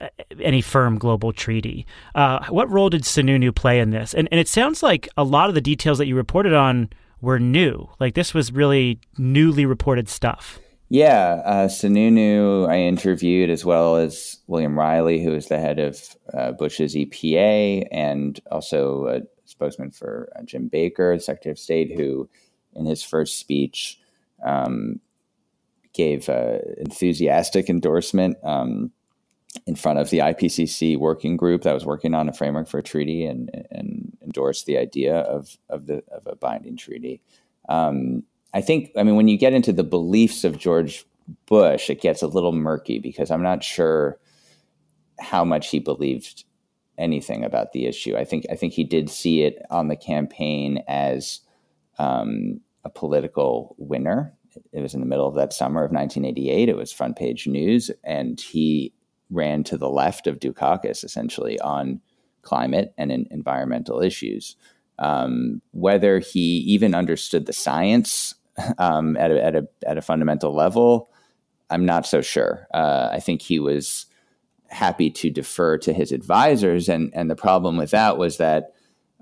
[0.00, 0.08] uh,
[0.40, 1.86] any firm global treaty.
[2.14, 4.14] Uh, what role did Sununu play in this?
[4.14, 7.38] And, and it sounds like a lot of the details that you reported on were
[7.38, 7.88] new.
[7.98, 10.58] Like this was really newly reported stuff.
[10.90, 16.16] Yeah, uh, Sununu I interviewed as well as William Reilly, who is the head of
[16.32, 21.94] uh, Bush's EPA, and also a spokesman for uh, Jim Baker, the Secretary of State,
[21.94, 22.28] who
[22.74, 24.00] in his first speech
[24.42, 25.00] um,
[25.98, 28.90] gave uh, enthusiastic endorsement um,
[29.66, 32.82] in front of the IPCC working group that was working on a framework for a
[32.82, 37.20] treaty and, and endorsed the idea of, of, the, of a binding treaty.
[37.68, 38.22] Um,
[38.54, 41.04] I think, I mean, when you get into the beliefs of George
[41.46, 44.18] Bush, it gets a little murky because I'm not sure
[45.18, 46.44] how much he believed
[46.96, 48.16] anything about the issue.
[48.16, 51.40] I think I think he did see it on the campaign as
[51.98, 54.34] um, a political winner.
[54.72, 56.68] It was in the middle of that summer of 1988.
[56.68, 58.92] It was front page news, and he
[59.30, 62.00] ran to the left of Dukakis essentially on
[62.42, 64.56] climate and environmental issues.
[64.98, 68.34] Um, whether he even understood the science
[68.78, 71.10] um, at, a, at, a, at a fundamental level,
[71.70, 72.66] I'm not so sure.
[72.72, 74.06] Uh, I think he was
[74.70, 78.74] happy to defer to his advisors, and and the problem with that was that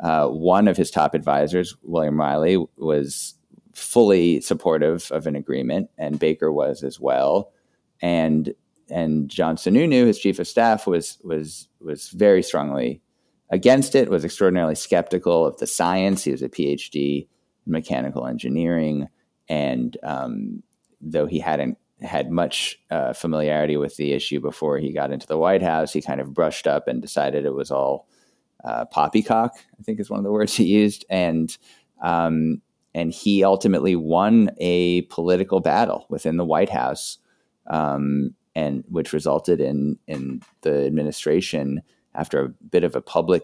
[0.03, 3.35] uh, one of his top advisors, William Reilly, was
[3.77, 7.53] fully supportive of an agreement, and Baker was as well,
[8.01, 8.55] and
[8.91, 13.03] and John Sununu, his chief of staff, was was was very strongly
[13.51, 14.09] against it.
[14.09, 16.25] Was extraordinarily skeptical of the science.
[16.25, 17.29] He was a PhD
[17.67, 19.09] in mechanical engineering,
[19.49, 20.63] and um,
[21.01, 25.39] though he hadn't had much uh, familiarity with the issue before he got into the
[25.39, 28.09] White House, he kind of brushed up and decided it was all
[28.65, 29.53] uh, poppycock.
[29.79, 31.55] I think is one of the words he used, and
[32.03, 32.63] um,
[32.97, 37.19] and he ultimately won a political battle within the White House,
[37.67, 41.83] um, and which resulted in in the administration
[42.15, 43.43] after a bit of a public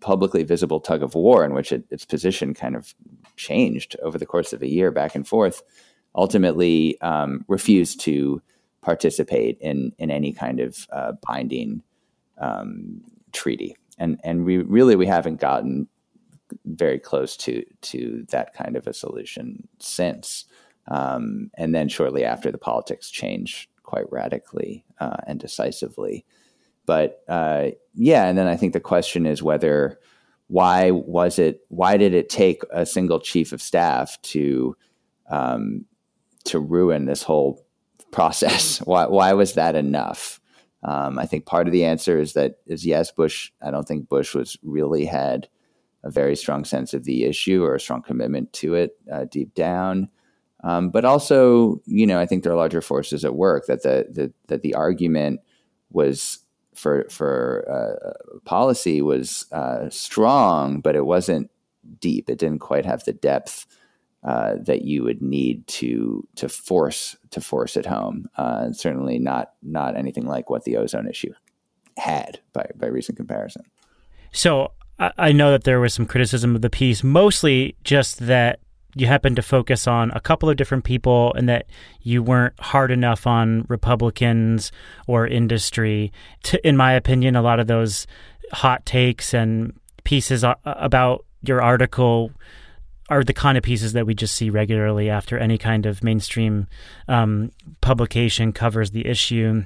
[0.00, 2.94] publicly visible tug of war in which it, its position kind of
[3.36, 5.62] changed over the course of a year back and forth,
[6.14, 8.40] ultimately um, refused to
[8.80, 11.82] participate in in any kind of uh, binding
[12.38, 13.76] um, treaty.
[13.98, 15.86] And and we really we haven't gotten
[16.64, 20.44] very close to to that kind of a solution since.
[20.88, 26.24] Um, and then shortly after, the politics changed quite radically uh, and decisively.
[26.86, 29.98] But uh, yeah, and then I think the question is whether
[30.48, 34.76] why was it why did it take a single chief of staff to
[35.30, 35.84] um,
[36.44, 37.64] to ruin this whole
[38.10, 38.78] process?
[38.78, 40.40] why why was that enough?
[40.82, 43.52] Um, I think part of the answer is that is yes, Bush.
[43.62, 45.48] I don't think Bush was really had
[46.02, 49.54] a very strong sense of the issue or a strong commitment to it uh, deep
[49.54, 50.08] down.
[50.62, 54.06] Um, but also, you know, I think there are larger forces at work that the,
[54.10, 55.40] the that the argument
[55.90, 56.40] was
[56.74, 61.50] for for uh, policy was uh, strong, but it wasn't
[61.98, 62.28] deep.
[62.28, 63.66] It didn't quite have the depth
[64.22, 68.28] uh, that you would need to to force to force it home.
[68.36, 71.32] Uh, certainly not not anything like what the ozone issue
[71.96, 73.62] had by by recent comparison.
[74.32, 78.60] So I know that there was some criticism of the piece, mostly just that
[78.94, 81.66] you happened to focus on a couple of different people and that
[82.02, 84.72] you weren't hard enough on Republicans
[85.06, 86.12] or industry.
[86.44, 88.06] To, in my opinion, a lot of those
[88.52, 92.32] hot takes and pieces about your article
[93.08, 96.66] are the kind of pieces that we just see regularly after any kind of mainstream
[97.08, 99.64] um, publication covers the issue.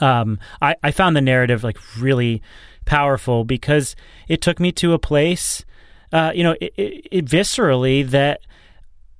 [0.00, 2.42] Um, I, I found the narrative like really
[2.86, 3.94] powerful because
[4.28, 5.64] it took me to a place
[6.12, 6.72] uh, you know, it,
[7.10, 8.40] it, viscerally that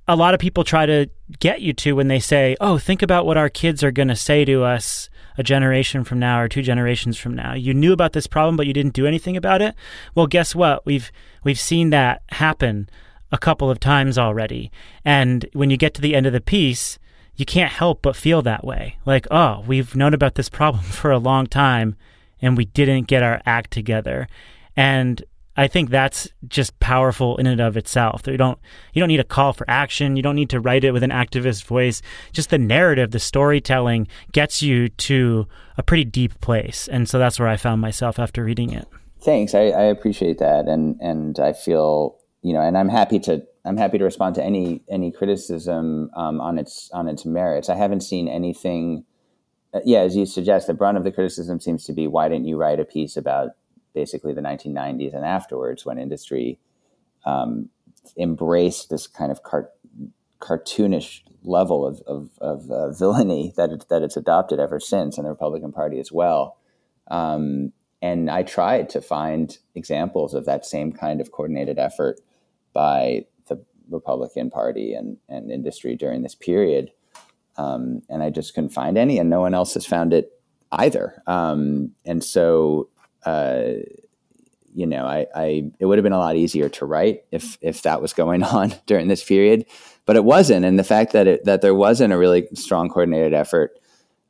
[0.07, 1.07] a lot of people try to
[1.39, 4.15] get you to when they say, "Oh, think about what our kids are going to
[4.15, 7.53] say to us a generation from now or two generations from now.
[7.53, 9.75] You knew about this problem but you didn't do anything about it."
[10.15, 10.85] Well, guess what?
[10.85, 11.11] We've
[11.43, 12.89] we've seen that happen
[13.31, 14.71] a couple of times already.
[15.03, 16.97] And when you get to the end of the piece,
[17.35, 18.97] you can't help but feel that way.
[19.05, 21.97] Like, "Oh, we've known about this problem for a long time
[22.41, 24.27] and we didn't get our act together."
[24.75, 25.23] And
[25.57, 28.21] I think that's just powerful in and of itself.
[28.27, 28.59] You don't
[28.93, 30.15] you don't need a call for action.
[30.15, 32.01] You don't need to write it with an activist voice.
[32.31, 36.87] Just the narrative, the storytelling gets you to a pretty deep place.
[36.87, 38.87] And so that's where I found myself after reading it.
[39.19, 39.55] Thanks.
[39.55, 40.67] I, I appreciate that.
[40.67, 44.43] And and I feel you know, and I'm happy to I'm happy to respond to
[44.43, 47.67] any any criticism um, on its on its merits.
[47.67, 49.05] I haven't seen anything.
[49.77, 52.47] Uh, yeah, as you suggest, the brunt of the criticism seems to be why didn't
[52.47, 53.51] you write a piece about
[53.93, 56.57] basically the 1990s and afterwards when industry
[57.25, 57.69] um,
[58.17, 59.69] embraced this kind of car-
[60.39, 65.25] cartoonish level of, of, of uh, villainy that, it, that it's adopted ever since, and
[65.25, 66.57] the Republican Party as well.
[67.09, 67.71] Um,
[68.01, 72.19] and I tried to find examples of that same kind of coordinated effort
[72.73, 76.91] by the Republican Party and, and industry during this period.
[77.57, 80.31] Um, and I just couldn't find any, and no one else has found it
[80.71, 81.21] either.
[81.27, 82.89] Um, and so
[83.25, 83.73] uh,
[84.77, 87.81] you know, I, I it would have been a lot easier to write if if
[87.81, 89.65] that was going on during this period,
[90.05, 90.65] but it wasn't.
[90.65, 93.71] And the fact that it, that there wasn't a really strong coordinated effort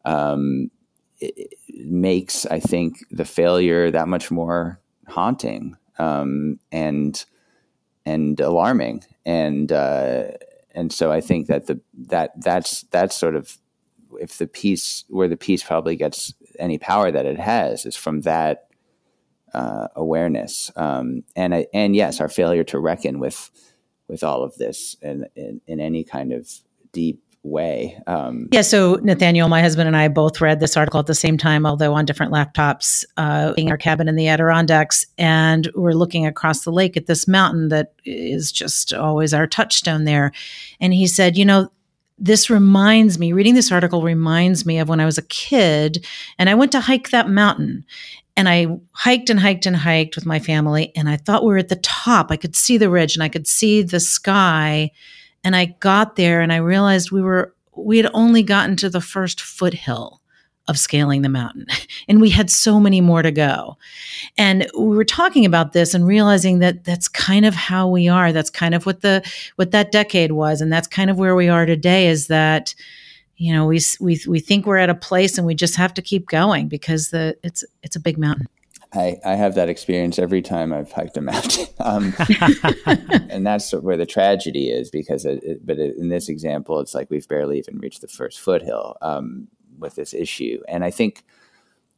[0.06, 0.72] um,
[1.76, 7.24] makes, I think, the failure that much more haunting um, and
[8.06, 9.04] and alarming.
[9.26, 10.30] And uh,
[10.78, 13.58] and so I think that the that that's that's sort of
[14.22, 18.22] if the piece where the piece probably gets any power that it has is from
[18.22, 18.68] that
[19.56, 23.50] uh, awareness, um, and and yes, our failure to reckon with
[24.08, 26.48] with all of this in, in, in any kind of
[26.92, 28.00] deep way.
[28.08, 28.62] Um, yeah.
[28.62, 31.94] So Nathaniel, my husband and I both read this article at the same time, although
[31.94, 36.72] on different laptops, uh, in our cabin in the Adirondacks, and we're looking across the
[36.72, 40.32] lake at this mountain that is just always our touchstone there.
[40.80, 41.70] And he said, you know,
[42.20, 46.06] this reminds me, reading this article reminds me of when I was a kid
[46.40, 47.86] and I went to hike that mountain.
[48.36, 50.92] And I hiked and hiked and hiked with my family.
[50.96, 52.30] And I thought we were at the top.
[52.30, 54.92] I could see the ridge and I could see the sky.
[55.48, 59.00] And I got there and I realized we were, we had only gotten to the
[59.00, 60.20] first foothill
[60.68, 61.68] of scaling the mountain.
[62.10, 63.78] And we had so many more to go.
[64.38, 68.34] And we were talking about this and realizing that that's kind of how we are.
[68.34, 71.48] That's kind of what the what that decade was and that's kind of where we
[71.48, 72.76] are today is that
[73.38, 76.02] you know we we we think we're at a place and we just have to
[76.02, 78.48] keep going because the it's it's a big mountain
[78.94, 82.14] I, I have that experience every time I've hiked a mountain, um,
[83.30, 84.90] and that's where the tragedy is.
[84.90, 88.08] Because, it, it, but it, in this example, it's like we've barely even reached the
[88.08, 90.62] first foothill um, with this issue.
[90.68, 91.24] And I think,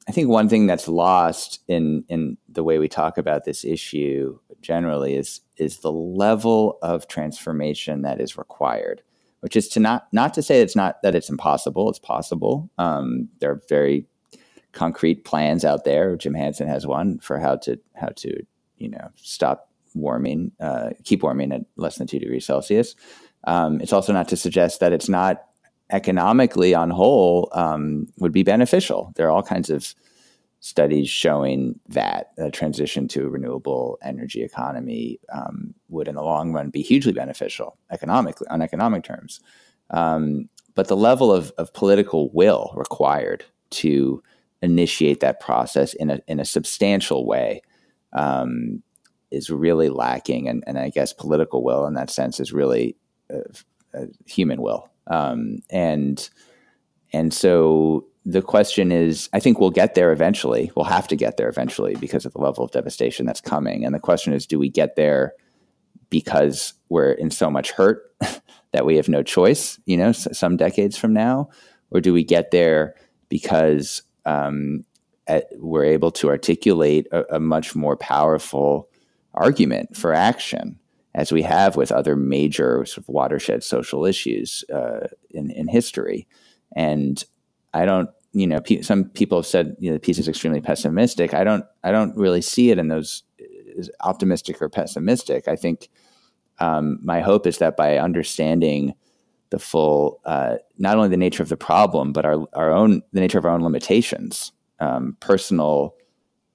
[0.08, 4.40] I think one thing that's lost in in the way we talk about this issue
[4.62, 9.04] generally is is the level of transformation that is required
[9.42, 11.90] which is to not not to say it's not that it's impossible.
[11.90, 12.70] It's possible.
[12.78, 14.06] Um, there are very
[14.80, 16.16] concrete plans out there.
[16.16, 18.32] Jim Hansen has one for how to how to
[18.78, 22.96] you know stop warming, uh, keep warming at less than two degrees Celsius.
[23.44, 25.44] Um, it's also not to suggest that it's not
[25.92, 29.12] economically on whole um, would be beneficial.
[29.16, 29.94] There are all kinds of
[30.62, 36.54] studies showing that a transition to a renewable energy economy um, would, in the long
[36.54, 39.42] run, be hugely beneficial economically on economic terms.
[39.90, 44.22] Um, but the level of, of political will required to
[44.62, 47.62] initiate that process in a in a substantial way
[48.14, 48.82] um,
[49.32, 52.96] is really lacking, and, and I guess political will in that sense is really
[53.30, 53.42] a,
[53.94, 56.30] a human will, um, and
[57.14, 60.72] and so the question is I think we'll get there eventually.
[60.76, 63.86] We'll have to get there eventually because of the level of devastation that's coming.
[63.86, 65.34] And the question is do we get there
[66.10, 68.10] because we're in so much hurt
[68.72, 71.50] that we have no choice, you know, some decades from now?
[71.92, 72.96] Or do we get there
[73.30, 74.84] because um,
[75.28, 78.90] at, we're able to articulate a, a much more powerful
[79.34, 80.80] argument for action?
[81.16, 86.28] as we have with other major sort of watershed social issues uh, in, in history.
[86.76, 87.24] And
[87.74, 90.62] I don't, you know, pe- some people have said you know, the piece is extremely
[90.62, 91.34] pessimistic.
[91.34, 93.24] I don't, I don't really see it in those
[93.78, 95.48] as optimistic or pessimistic.
[95.48, 95.90] I think
[96.60, 98.94] um, my hope is that by understanding
[99.50, 103.20] the full, uh, not only the nature of the problem, but our our own the
[103.20, 105.96] nature of our own limitations, um, personal,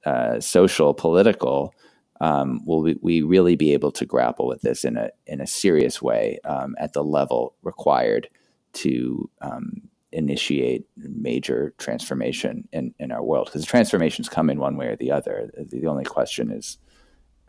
[0.07, 1.74] uh, social, political,
[2.20, 5.47] um, will we, we, really be able to grapple with this in a in a
[5.47, 8.28] serious way um, at the level required
[8.74, 9.82] to um,
[10.12, 13.47] initiate major transformation in, in our world?
[13.47, 15.51] Because transformations come in one way or the other.
[15.57, 16.78] The only question is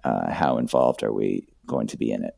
[0.04, 2.36] uh, how involved are we going to be in it?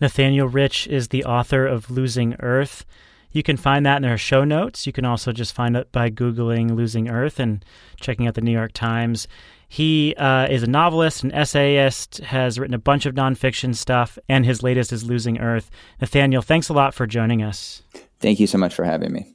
[0.00, 2.84] Nathaniel Rich is the author of Losing Earth.
[3.30, 4.86] You can find that in our show notes.
[4.86, 7.64] You can also just find it by Googling Losing Earth and
[8.00, 9.28] checking out the New York Times.
[9.68, 14.46] He uh, is a novelist, an essayist, has written a bunch of nonfiction stuff, and
[14.46, 15.70] his latest is Losing Earth.
[16.00, 17.82] Nathaniel, thanks a lot for joining us.
[18.18, 19.34] Thank you so much for having me.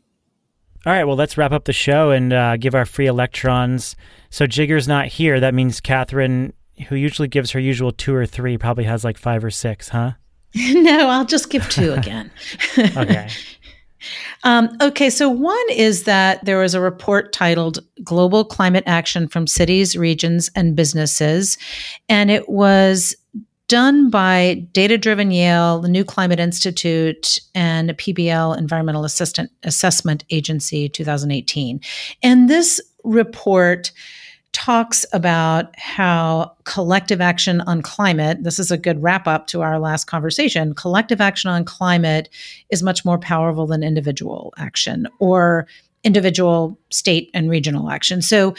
[0.85, 3.95] All right, well, let's wrap up the show and uh, give our free electrons.
[4.31, 5.39] So Jigar's not here.
[5.39, 6.53] That means Katherine,
[6.89, 10.13] who usually gives her usual two or three, probably has like five or six, huh?
[10.73, 12.31] no, I'll just give two again.
[12.77, 13.29] okay.
[14.45, 19.47] Um, okay, so one is that there was a report titled Global Climate Action from
[19.47, 21.57] Cities, Regions, and Businesses.
[22.09, 23.15] And it was
[23.69, 30.89] done by Data Driven Yale, the New Climate Institute, and PBL Environmental Assistant Assessment Agency
[30.89, 31.79] 2018.
[32.21, 33.93] And this report
[34.53, 39.79] talks about how collective action on climate, this is a good wrap up to our
[39.79, 42.29] last conversation, collective action on climate
[42.69, 45.67] is much more powerful than individual action or
[46.03, 48.21] individual state and regional action.
[48.21, 48.53] So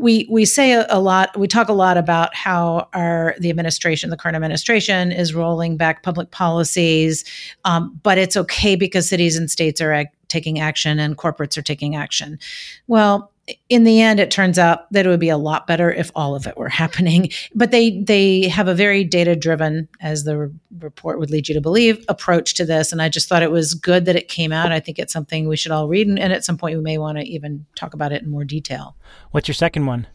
[0.00, 4.16] we we say a, lot we talk a lot about how our the administration the
[4.16, 7.24] current administration is rolling back public policies
[7.64, 11.62] um, but it's okay because cities and states are ag- taking action and corporates are
[11.62, 12.38] taking action
[12.86, 13.30] well
[13.68, 16.34] in the end it turns out that it would be a lot better if all
[16.34, 17.30] of it were happening.
[17.54, 21.54] But they they have a very data driven as the re- report would lead you
[21.54, 22.92] to believe approach to this.
[22.92, 24.72] And i just thought it was good that it came out.
[24.72, 26.06] I think it's something we should all read.
[26.06, 28.44] And, and at some point we may want to even talk about it in more
[28.44, 28.96] detail.
[29.32, 30.06] What's your second one?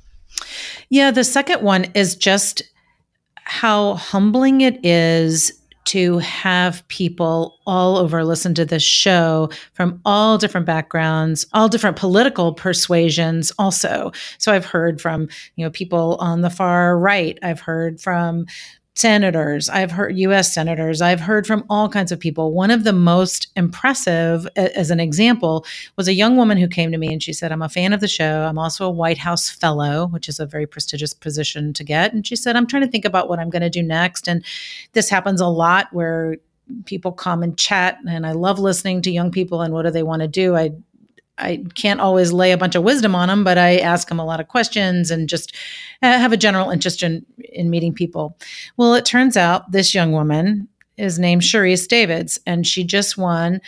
[0.89, 2.63] Yeah the second one is just
[3.45, 5.51] how humbling it is
[5.85, 11.97] to have people all over listen to this show from all different backgrounds, all different
[11.97, 14.11] political persuasions also.
[14.37, 17.37] So I've heard from, you know, people on the far right.
[17.43, 18.45] I've heard from
[18.95, 22.53] senators, I've heard US senators, I've heard from all kinds of people.
[22.53, 25.65] One of the most impressive, as an example,
[25.97, 27.99] was a young woman who came to me and she said, I'm a fan of
[27.99, 28.43] the show.
[28.43, 32.13] I'm also a White House fellow, which is a very prestigious position to get.
[32.13, 34.29] And she said, I'm trying to think about what I'm going to do next.
[34.29, 34.45] And
[34.93, 36.37] this happens a lot where
[36.85, 40.03] people come and chat and I love listening to young people and what do they
[40.03, 40.55] want to do.
[40.55, 40.71] I
[41.37, 44.25] I can't always lay a bunch of wisdom on them, but I ask them a
[44.25, 45.55] lot of questions and just
[46.01, 48.37] uh, have a general interest in in meeting people.
[48.77, 50.67] Well, it turns out this young woman
[50.97, 53.59] is named Sharice Davids, and she just won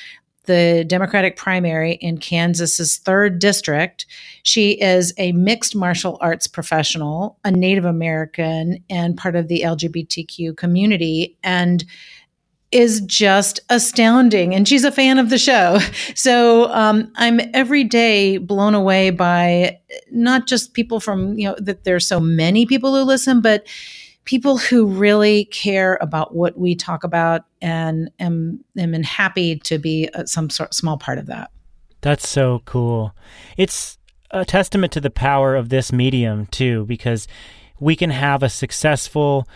[0.47, 4.05] the Democratic primary in Kansas's third district.
[4.43, 10.55] She is a mixed martial arts professional, a Native American, and part of the LGBTQ
[10.57, 11.83] community, and
[12.71, 14.53] is just astounding.
[14.53, 15.79] And she's a fan of the show.
[16.15, 19.79] So um, I'm every day blown away by
[20.11, 23.67] not just people from, you know, that there's so many people who listen, but
[24.25, 30.09] people who really care about what we talk about and am, am happy to be
[30.13, 31.51] a, some sort small part of that.
[32.01, 33.15] That's so cool.
[33.57, 33.97] It's
[34.31, 37.27] a testament to the power of this medium too, because
[37.79, 39.47] we can have a successful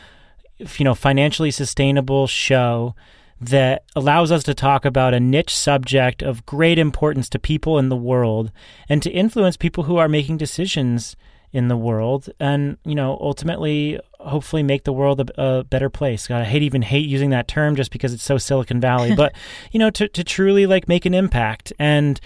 [0.77, 2.95] you know financially sustainable show
[3.39, 7.89] that allows us to talk about a niche subject of great importance to people in
[7.89, 8.51] the world
[8.87, 11.15] and to influence people who are making decisions
[11.51, 16.27] in the world and you know ultimately hopefully make the world a, a better place.
[16.27, 19.33] God, i hate even hate using that term just because it's so silicon valley but
[19.71, 21.73] you know to, to truly like make an impact.
[21.79, 22.19] And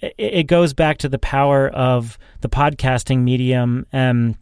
[0.00, 4.36] it, it goes back to the power of the podcasting medium um,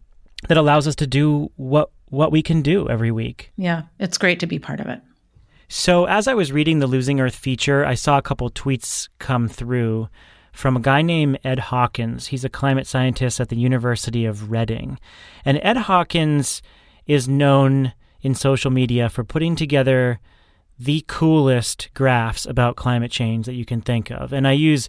[0.49, 3.53] that allows us to do what what we can do every week.
[3.57, 5.01] Yeah, it's great to be part of it.
[5.69, 9.49] So, as I was reading the Losing Earth feature, I saw a couple tweets come
[9.49, 10.09] through
[10.53, 12.29] from a guy named Ed Hawkins.
[12.29, 14.99] He's a climate scientist at the University of Reading.
[15.45, 16.63] And Ed Hawkins
[17.07, 17.93] is known
[18.23, 20.21] in social media for putting together
[20.79, 24.33] the coolest graphs about climate change that you can think of.
[24.33, 24.89] And I use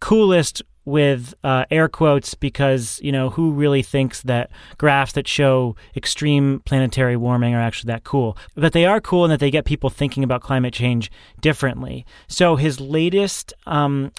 [0.00, 5.76] coolest with uh, air quotes because you know who really thinks that graphs that show
[5.94, 8.36] extreme planetary warming are actually that cool?
[8.54, 11.10] But they are cool in that they get people thinking about climate change
[11.40, 12.04] differently.
[12.26, 14.12] So his latest um,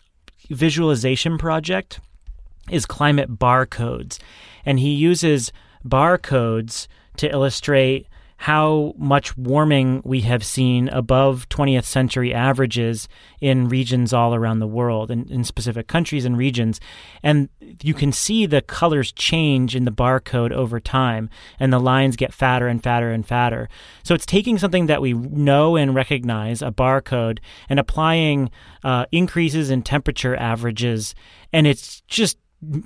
[0.49, 1.99] visualization project
[2.70, 4.20] is climate barcodes.
[4.66, 5.51] And he uses
[5.86, 6.88] barcodes
[7.18, 8.07] to illustrate
[8.38, 13.07] how much warming we have seen above 20th century averages
[13.39, 16.79] in regions all around the world in, in specific countries and regions.
[17.21, 17.49] And
[17.81, 21.29] you can see the colors change in the barcode over time,
[21.59, 23.69] and the lines get fatter and fatter and fatter.
[24.03, 28.51] So it's taking something that we know and recognize, a barcode, and applying
[28.84, 31.15] uh, increases in temperature averages.
[31.51, 32.38] And it's just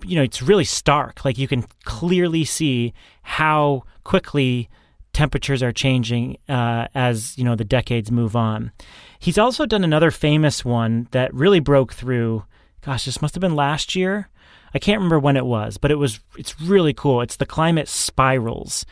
[0.05, 1.23] you know, it's really stark.
[1.23, 4.69] Like you can clearly see how quickly
[5.17, 8.71] temperatures are changing uh, as you know the decades move on.
[9.17, 12.43] He's also done another famous one that really broke through.
[12.81, 14.29] Gosh, this must have been last year.
[14.75, 16.19] I can't remember when it was, but it was.
[16.37, 17.21] It's really cool.
[17.21, 18.85] It's the climate spirals,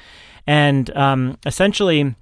[0.47, 2.15] and um, essentially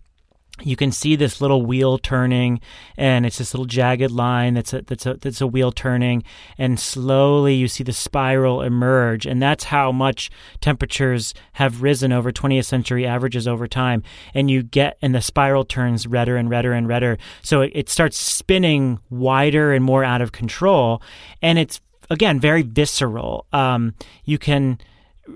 [0.63, 2.59] you can see this little wheel turning
[2.97, 6.23] and it's this little jagged line that's a, that's a, that's a wheel turning
[6.57, 12.31] and slowly you see the spiral emerge and that's how much temperatures have risen over
[12.31, 14.03] 20th century averages over time
[14.33, 17.17] and you get and the spiral turns redder and redder and redder.
[17.41, 21.01] So it, it starts spinning wider and more out of control
[21.41, 23.45] and it's again very visceral.
[23.51, 23.95] Um,
[24.25, 24.79] you can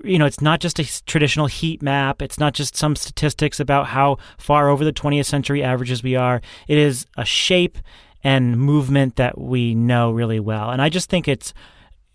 [0.04, 2.20] you know, it's not just a traditional heat map.
[2.20, 6.40] It's not just some statistics about how far over the 20th century averages we are.
[6.66, 7.78] It is a shape
[8.22, 10.70] and movement that we know really well.
[10.70, 11.54] And I just think it's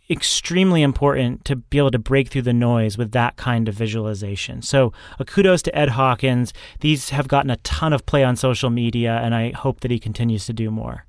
[0.09, 4.61] extremely important to be able to break through the noise with that kind of visualization.
[4.61, 6.53] So, a kudos to Ed Hawkins.
[6.81, 9.99] These have gotten a ton of play on social media, and I hope that he
[9.99, 11.05] continues to do more.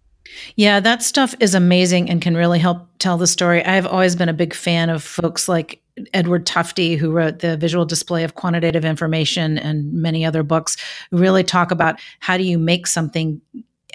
[0.56, 3.64] Yeah, that stuff is amazing and can really help tell the story.
[3.64, 5.80] I've always been a big fan of folks like
[6.12, 10.76] Edward Tufte, who wrote The Visual Display of Quantitative Information and many other books,
[11.10, 13.40] who really talk about how do you make something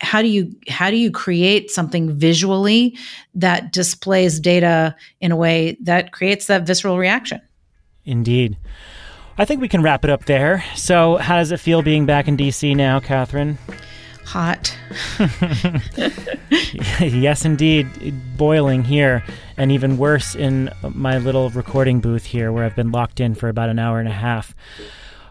[0.01, 2.97] how do you how do you create something visually
[3.35, 7.41] that displays data in a way that creates that visceral reaction?
[8.05, 8.57] Indeed.
[9.37, 10.63] I think we can wrap it up there.
[10.75, 13.57] So how does it feel being back in dc now Katherine
[14.29, 14.77] hot.
[17.01, 17.87] yes, indeed.
[18.37, 19.23] Boiling here,
[19.57, 23.49] and even worse in my little recording booth here where I've been locked in for
[23.49, 24.53] about an hour and a half.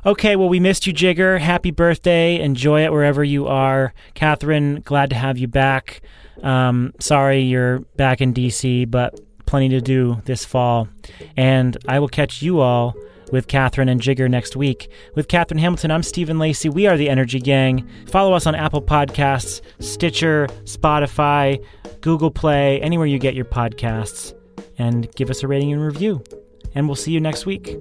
[0.04, 1.38] Okay, well, we missed you, Jigar.
[1.38, 2.40] Happy birthday.
[2.40, 3.94] Enjoy it wherever you are.
[4.14, 6.00] Katherine, glad to have you back.
[6.42, 10.88] Um, sorry you're back in DC, but plenty to do this fall.
[11.36, 12.96] And I will catch you all
[13.30, 14.90] with Katherine and Jigar next week.
[15.14, 16.68] With Katherine Hamilton, I'm Stephen Lacey.
[16.68, 17.88] We are the Energy Gang.
[18.06, 21.64] Follow us on Apple Podcasts, Stitcher, Spotify,
[22.00, 24.34] Google Play, anywhere you get your podcasts,
[24.78, 26.22] and give us a rating and review.
[26.74, 27.76] And we'll see you next week.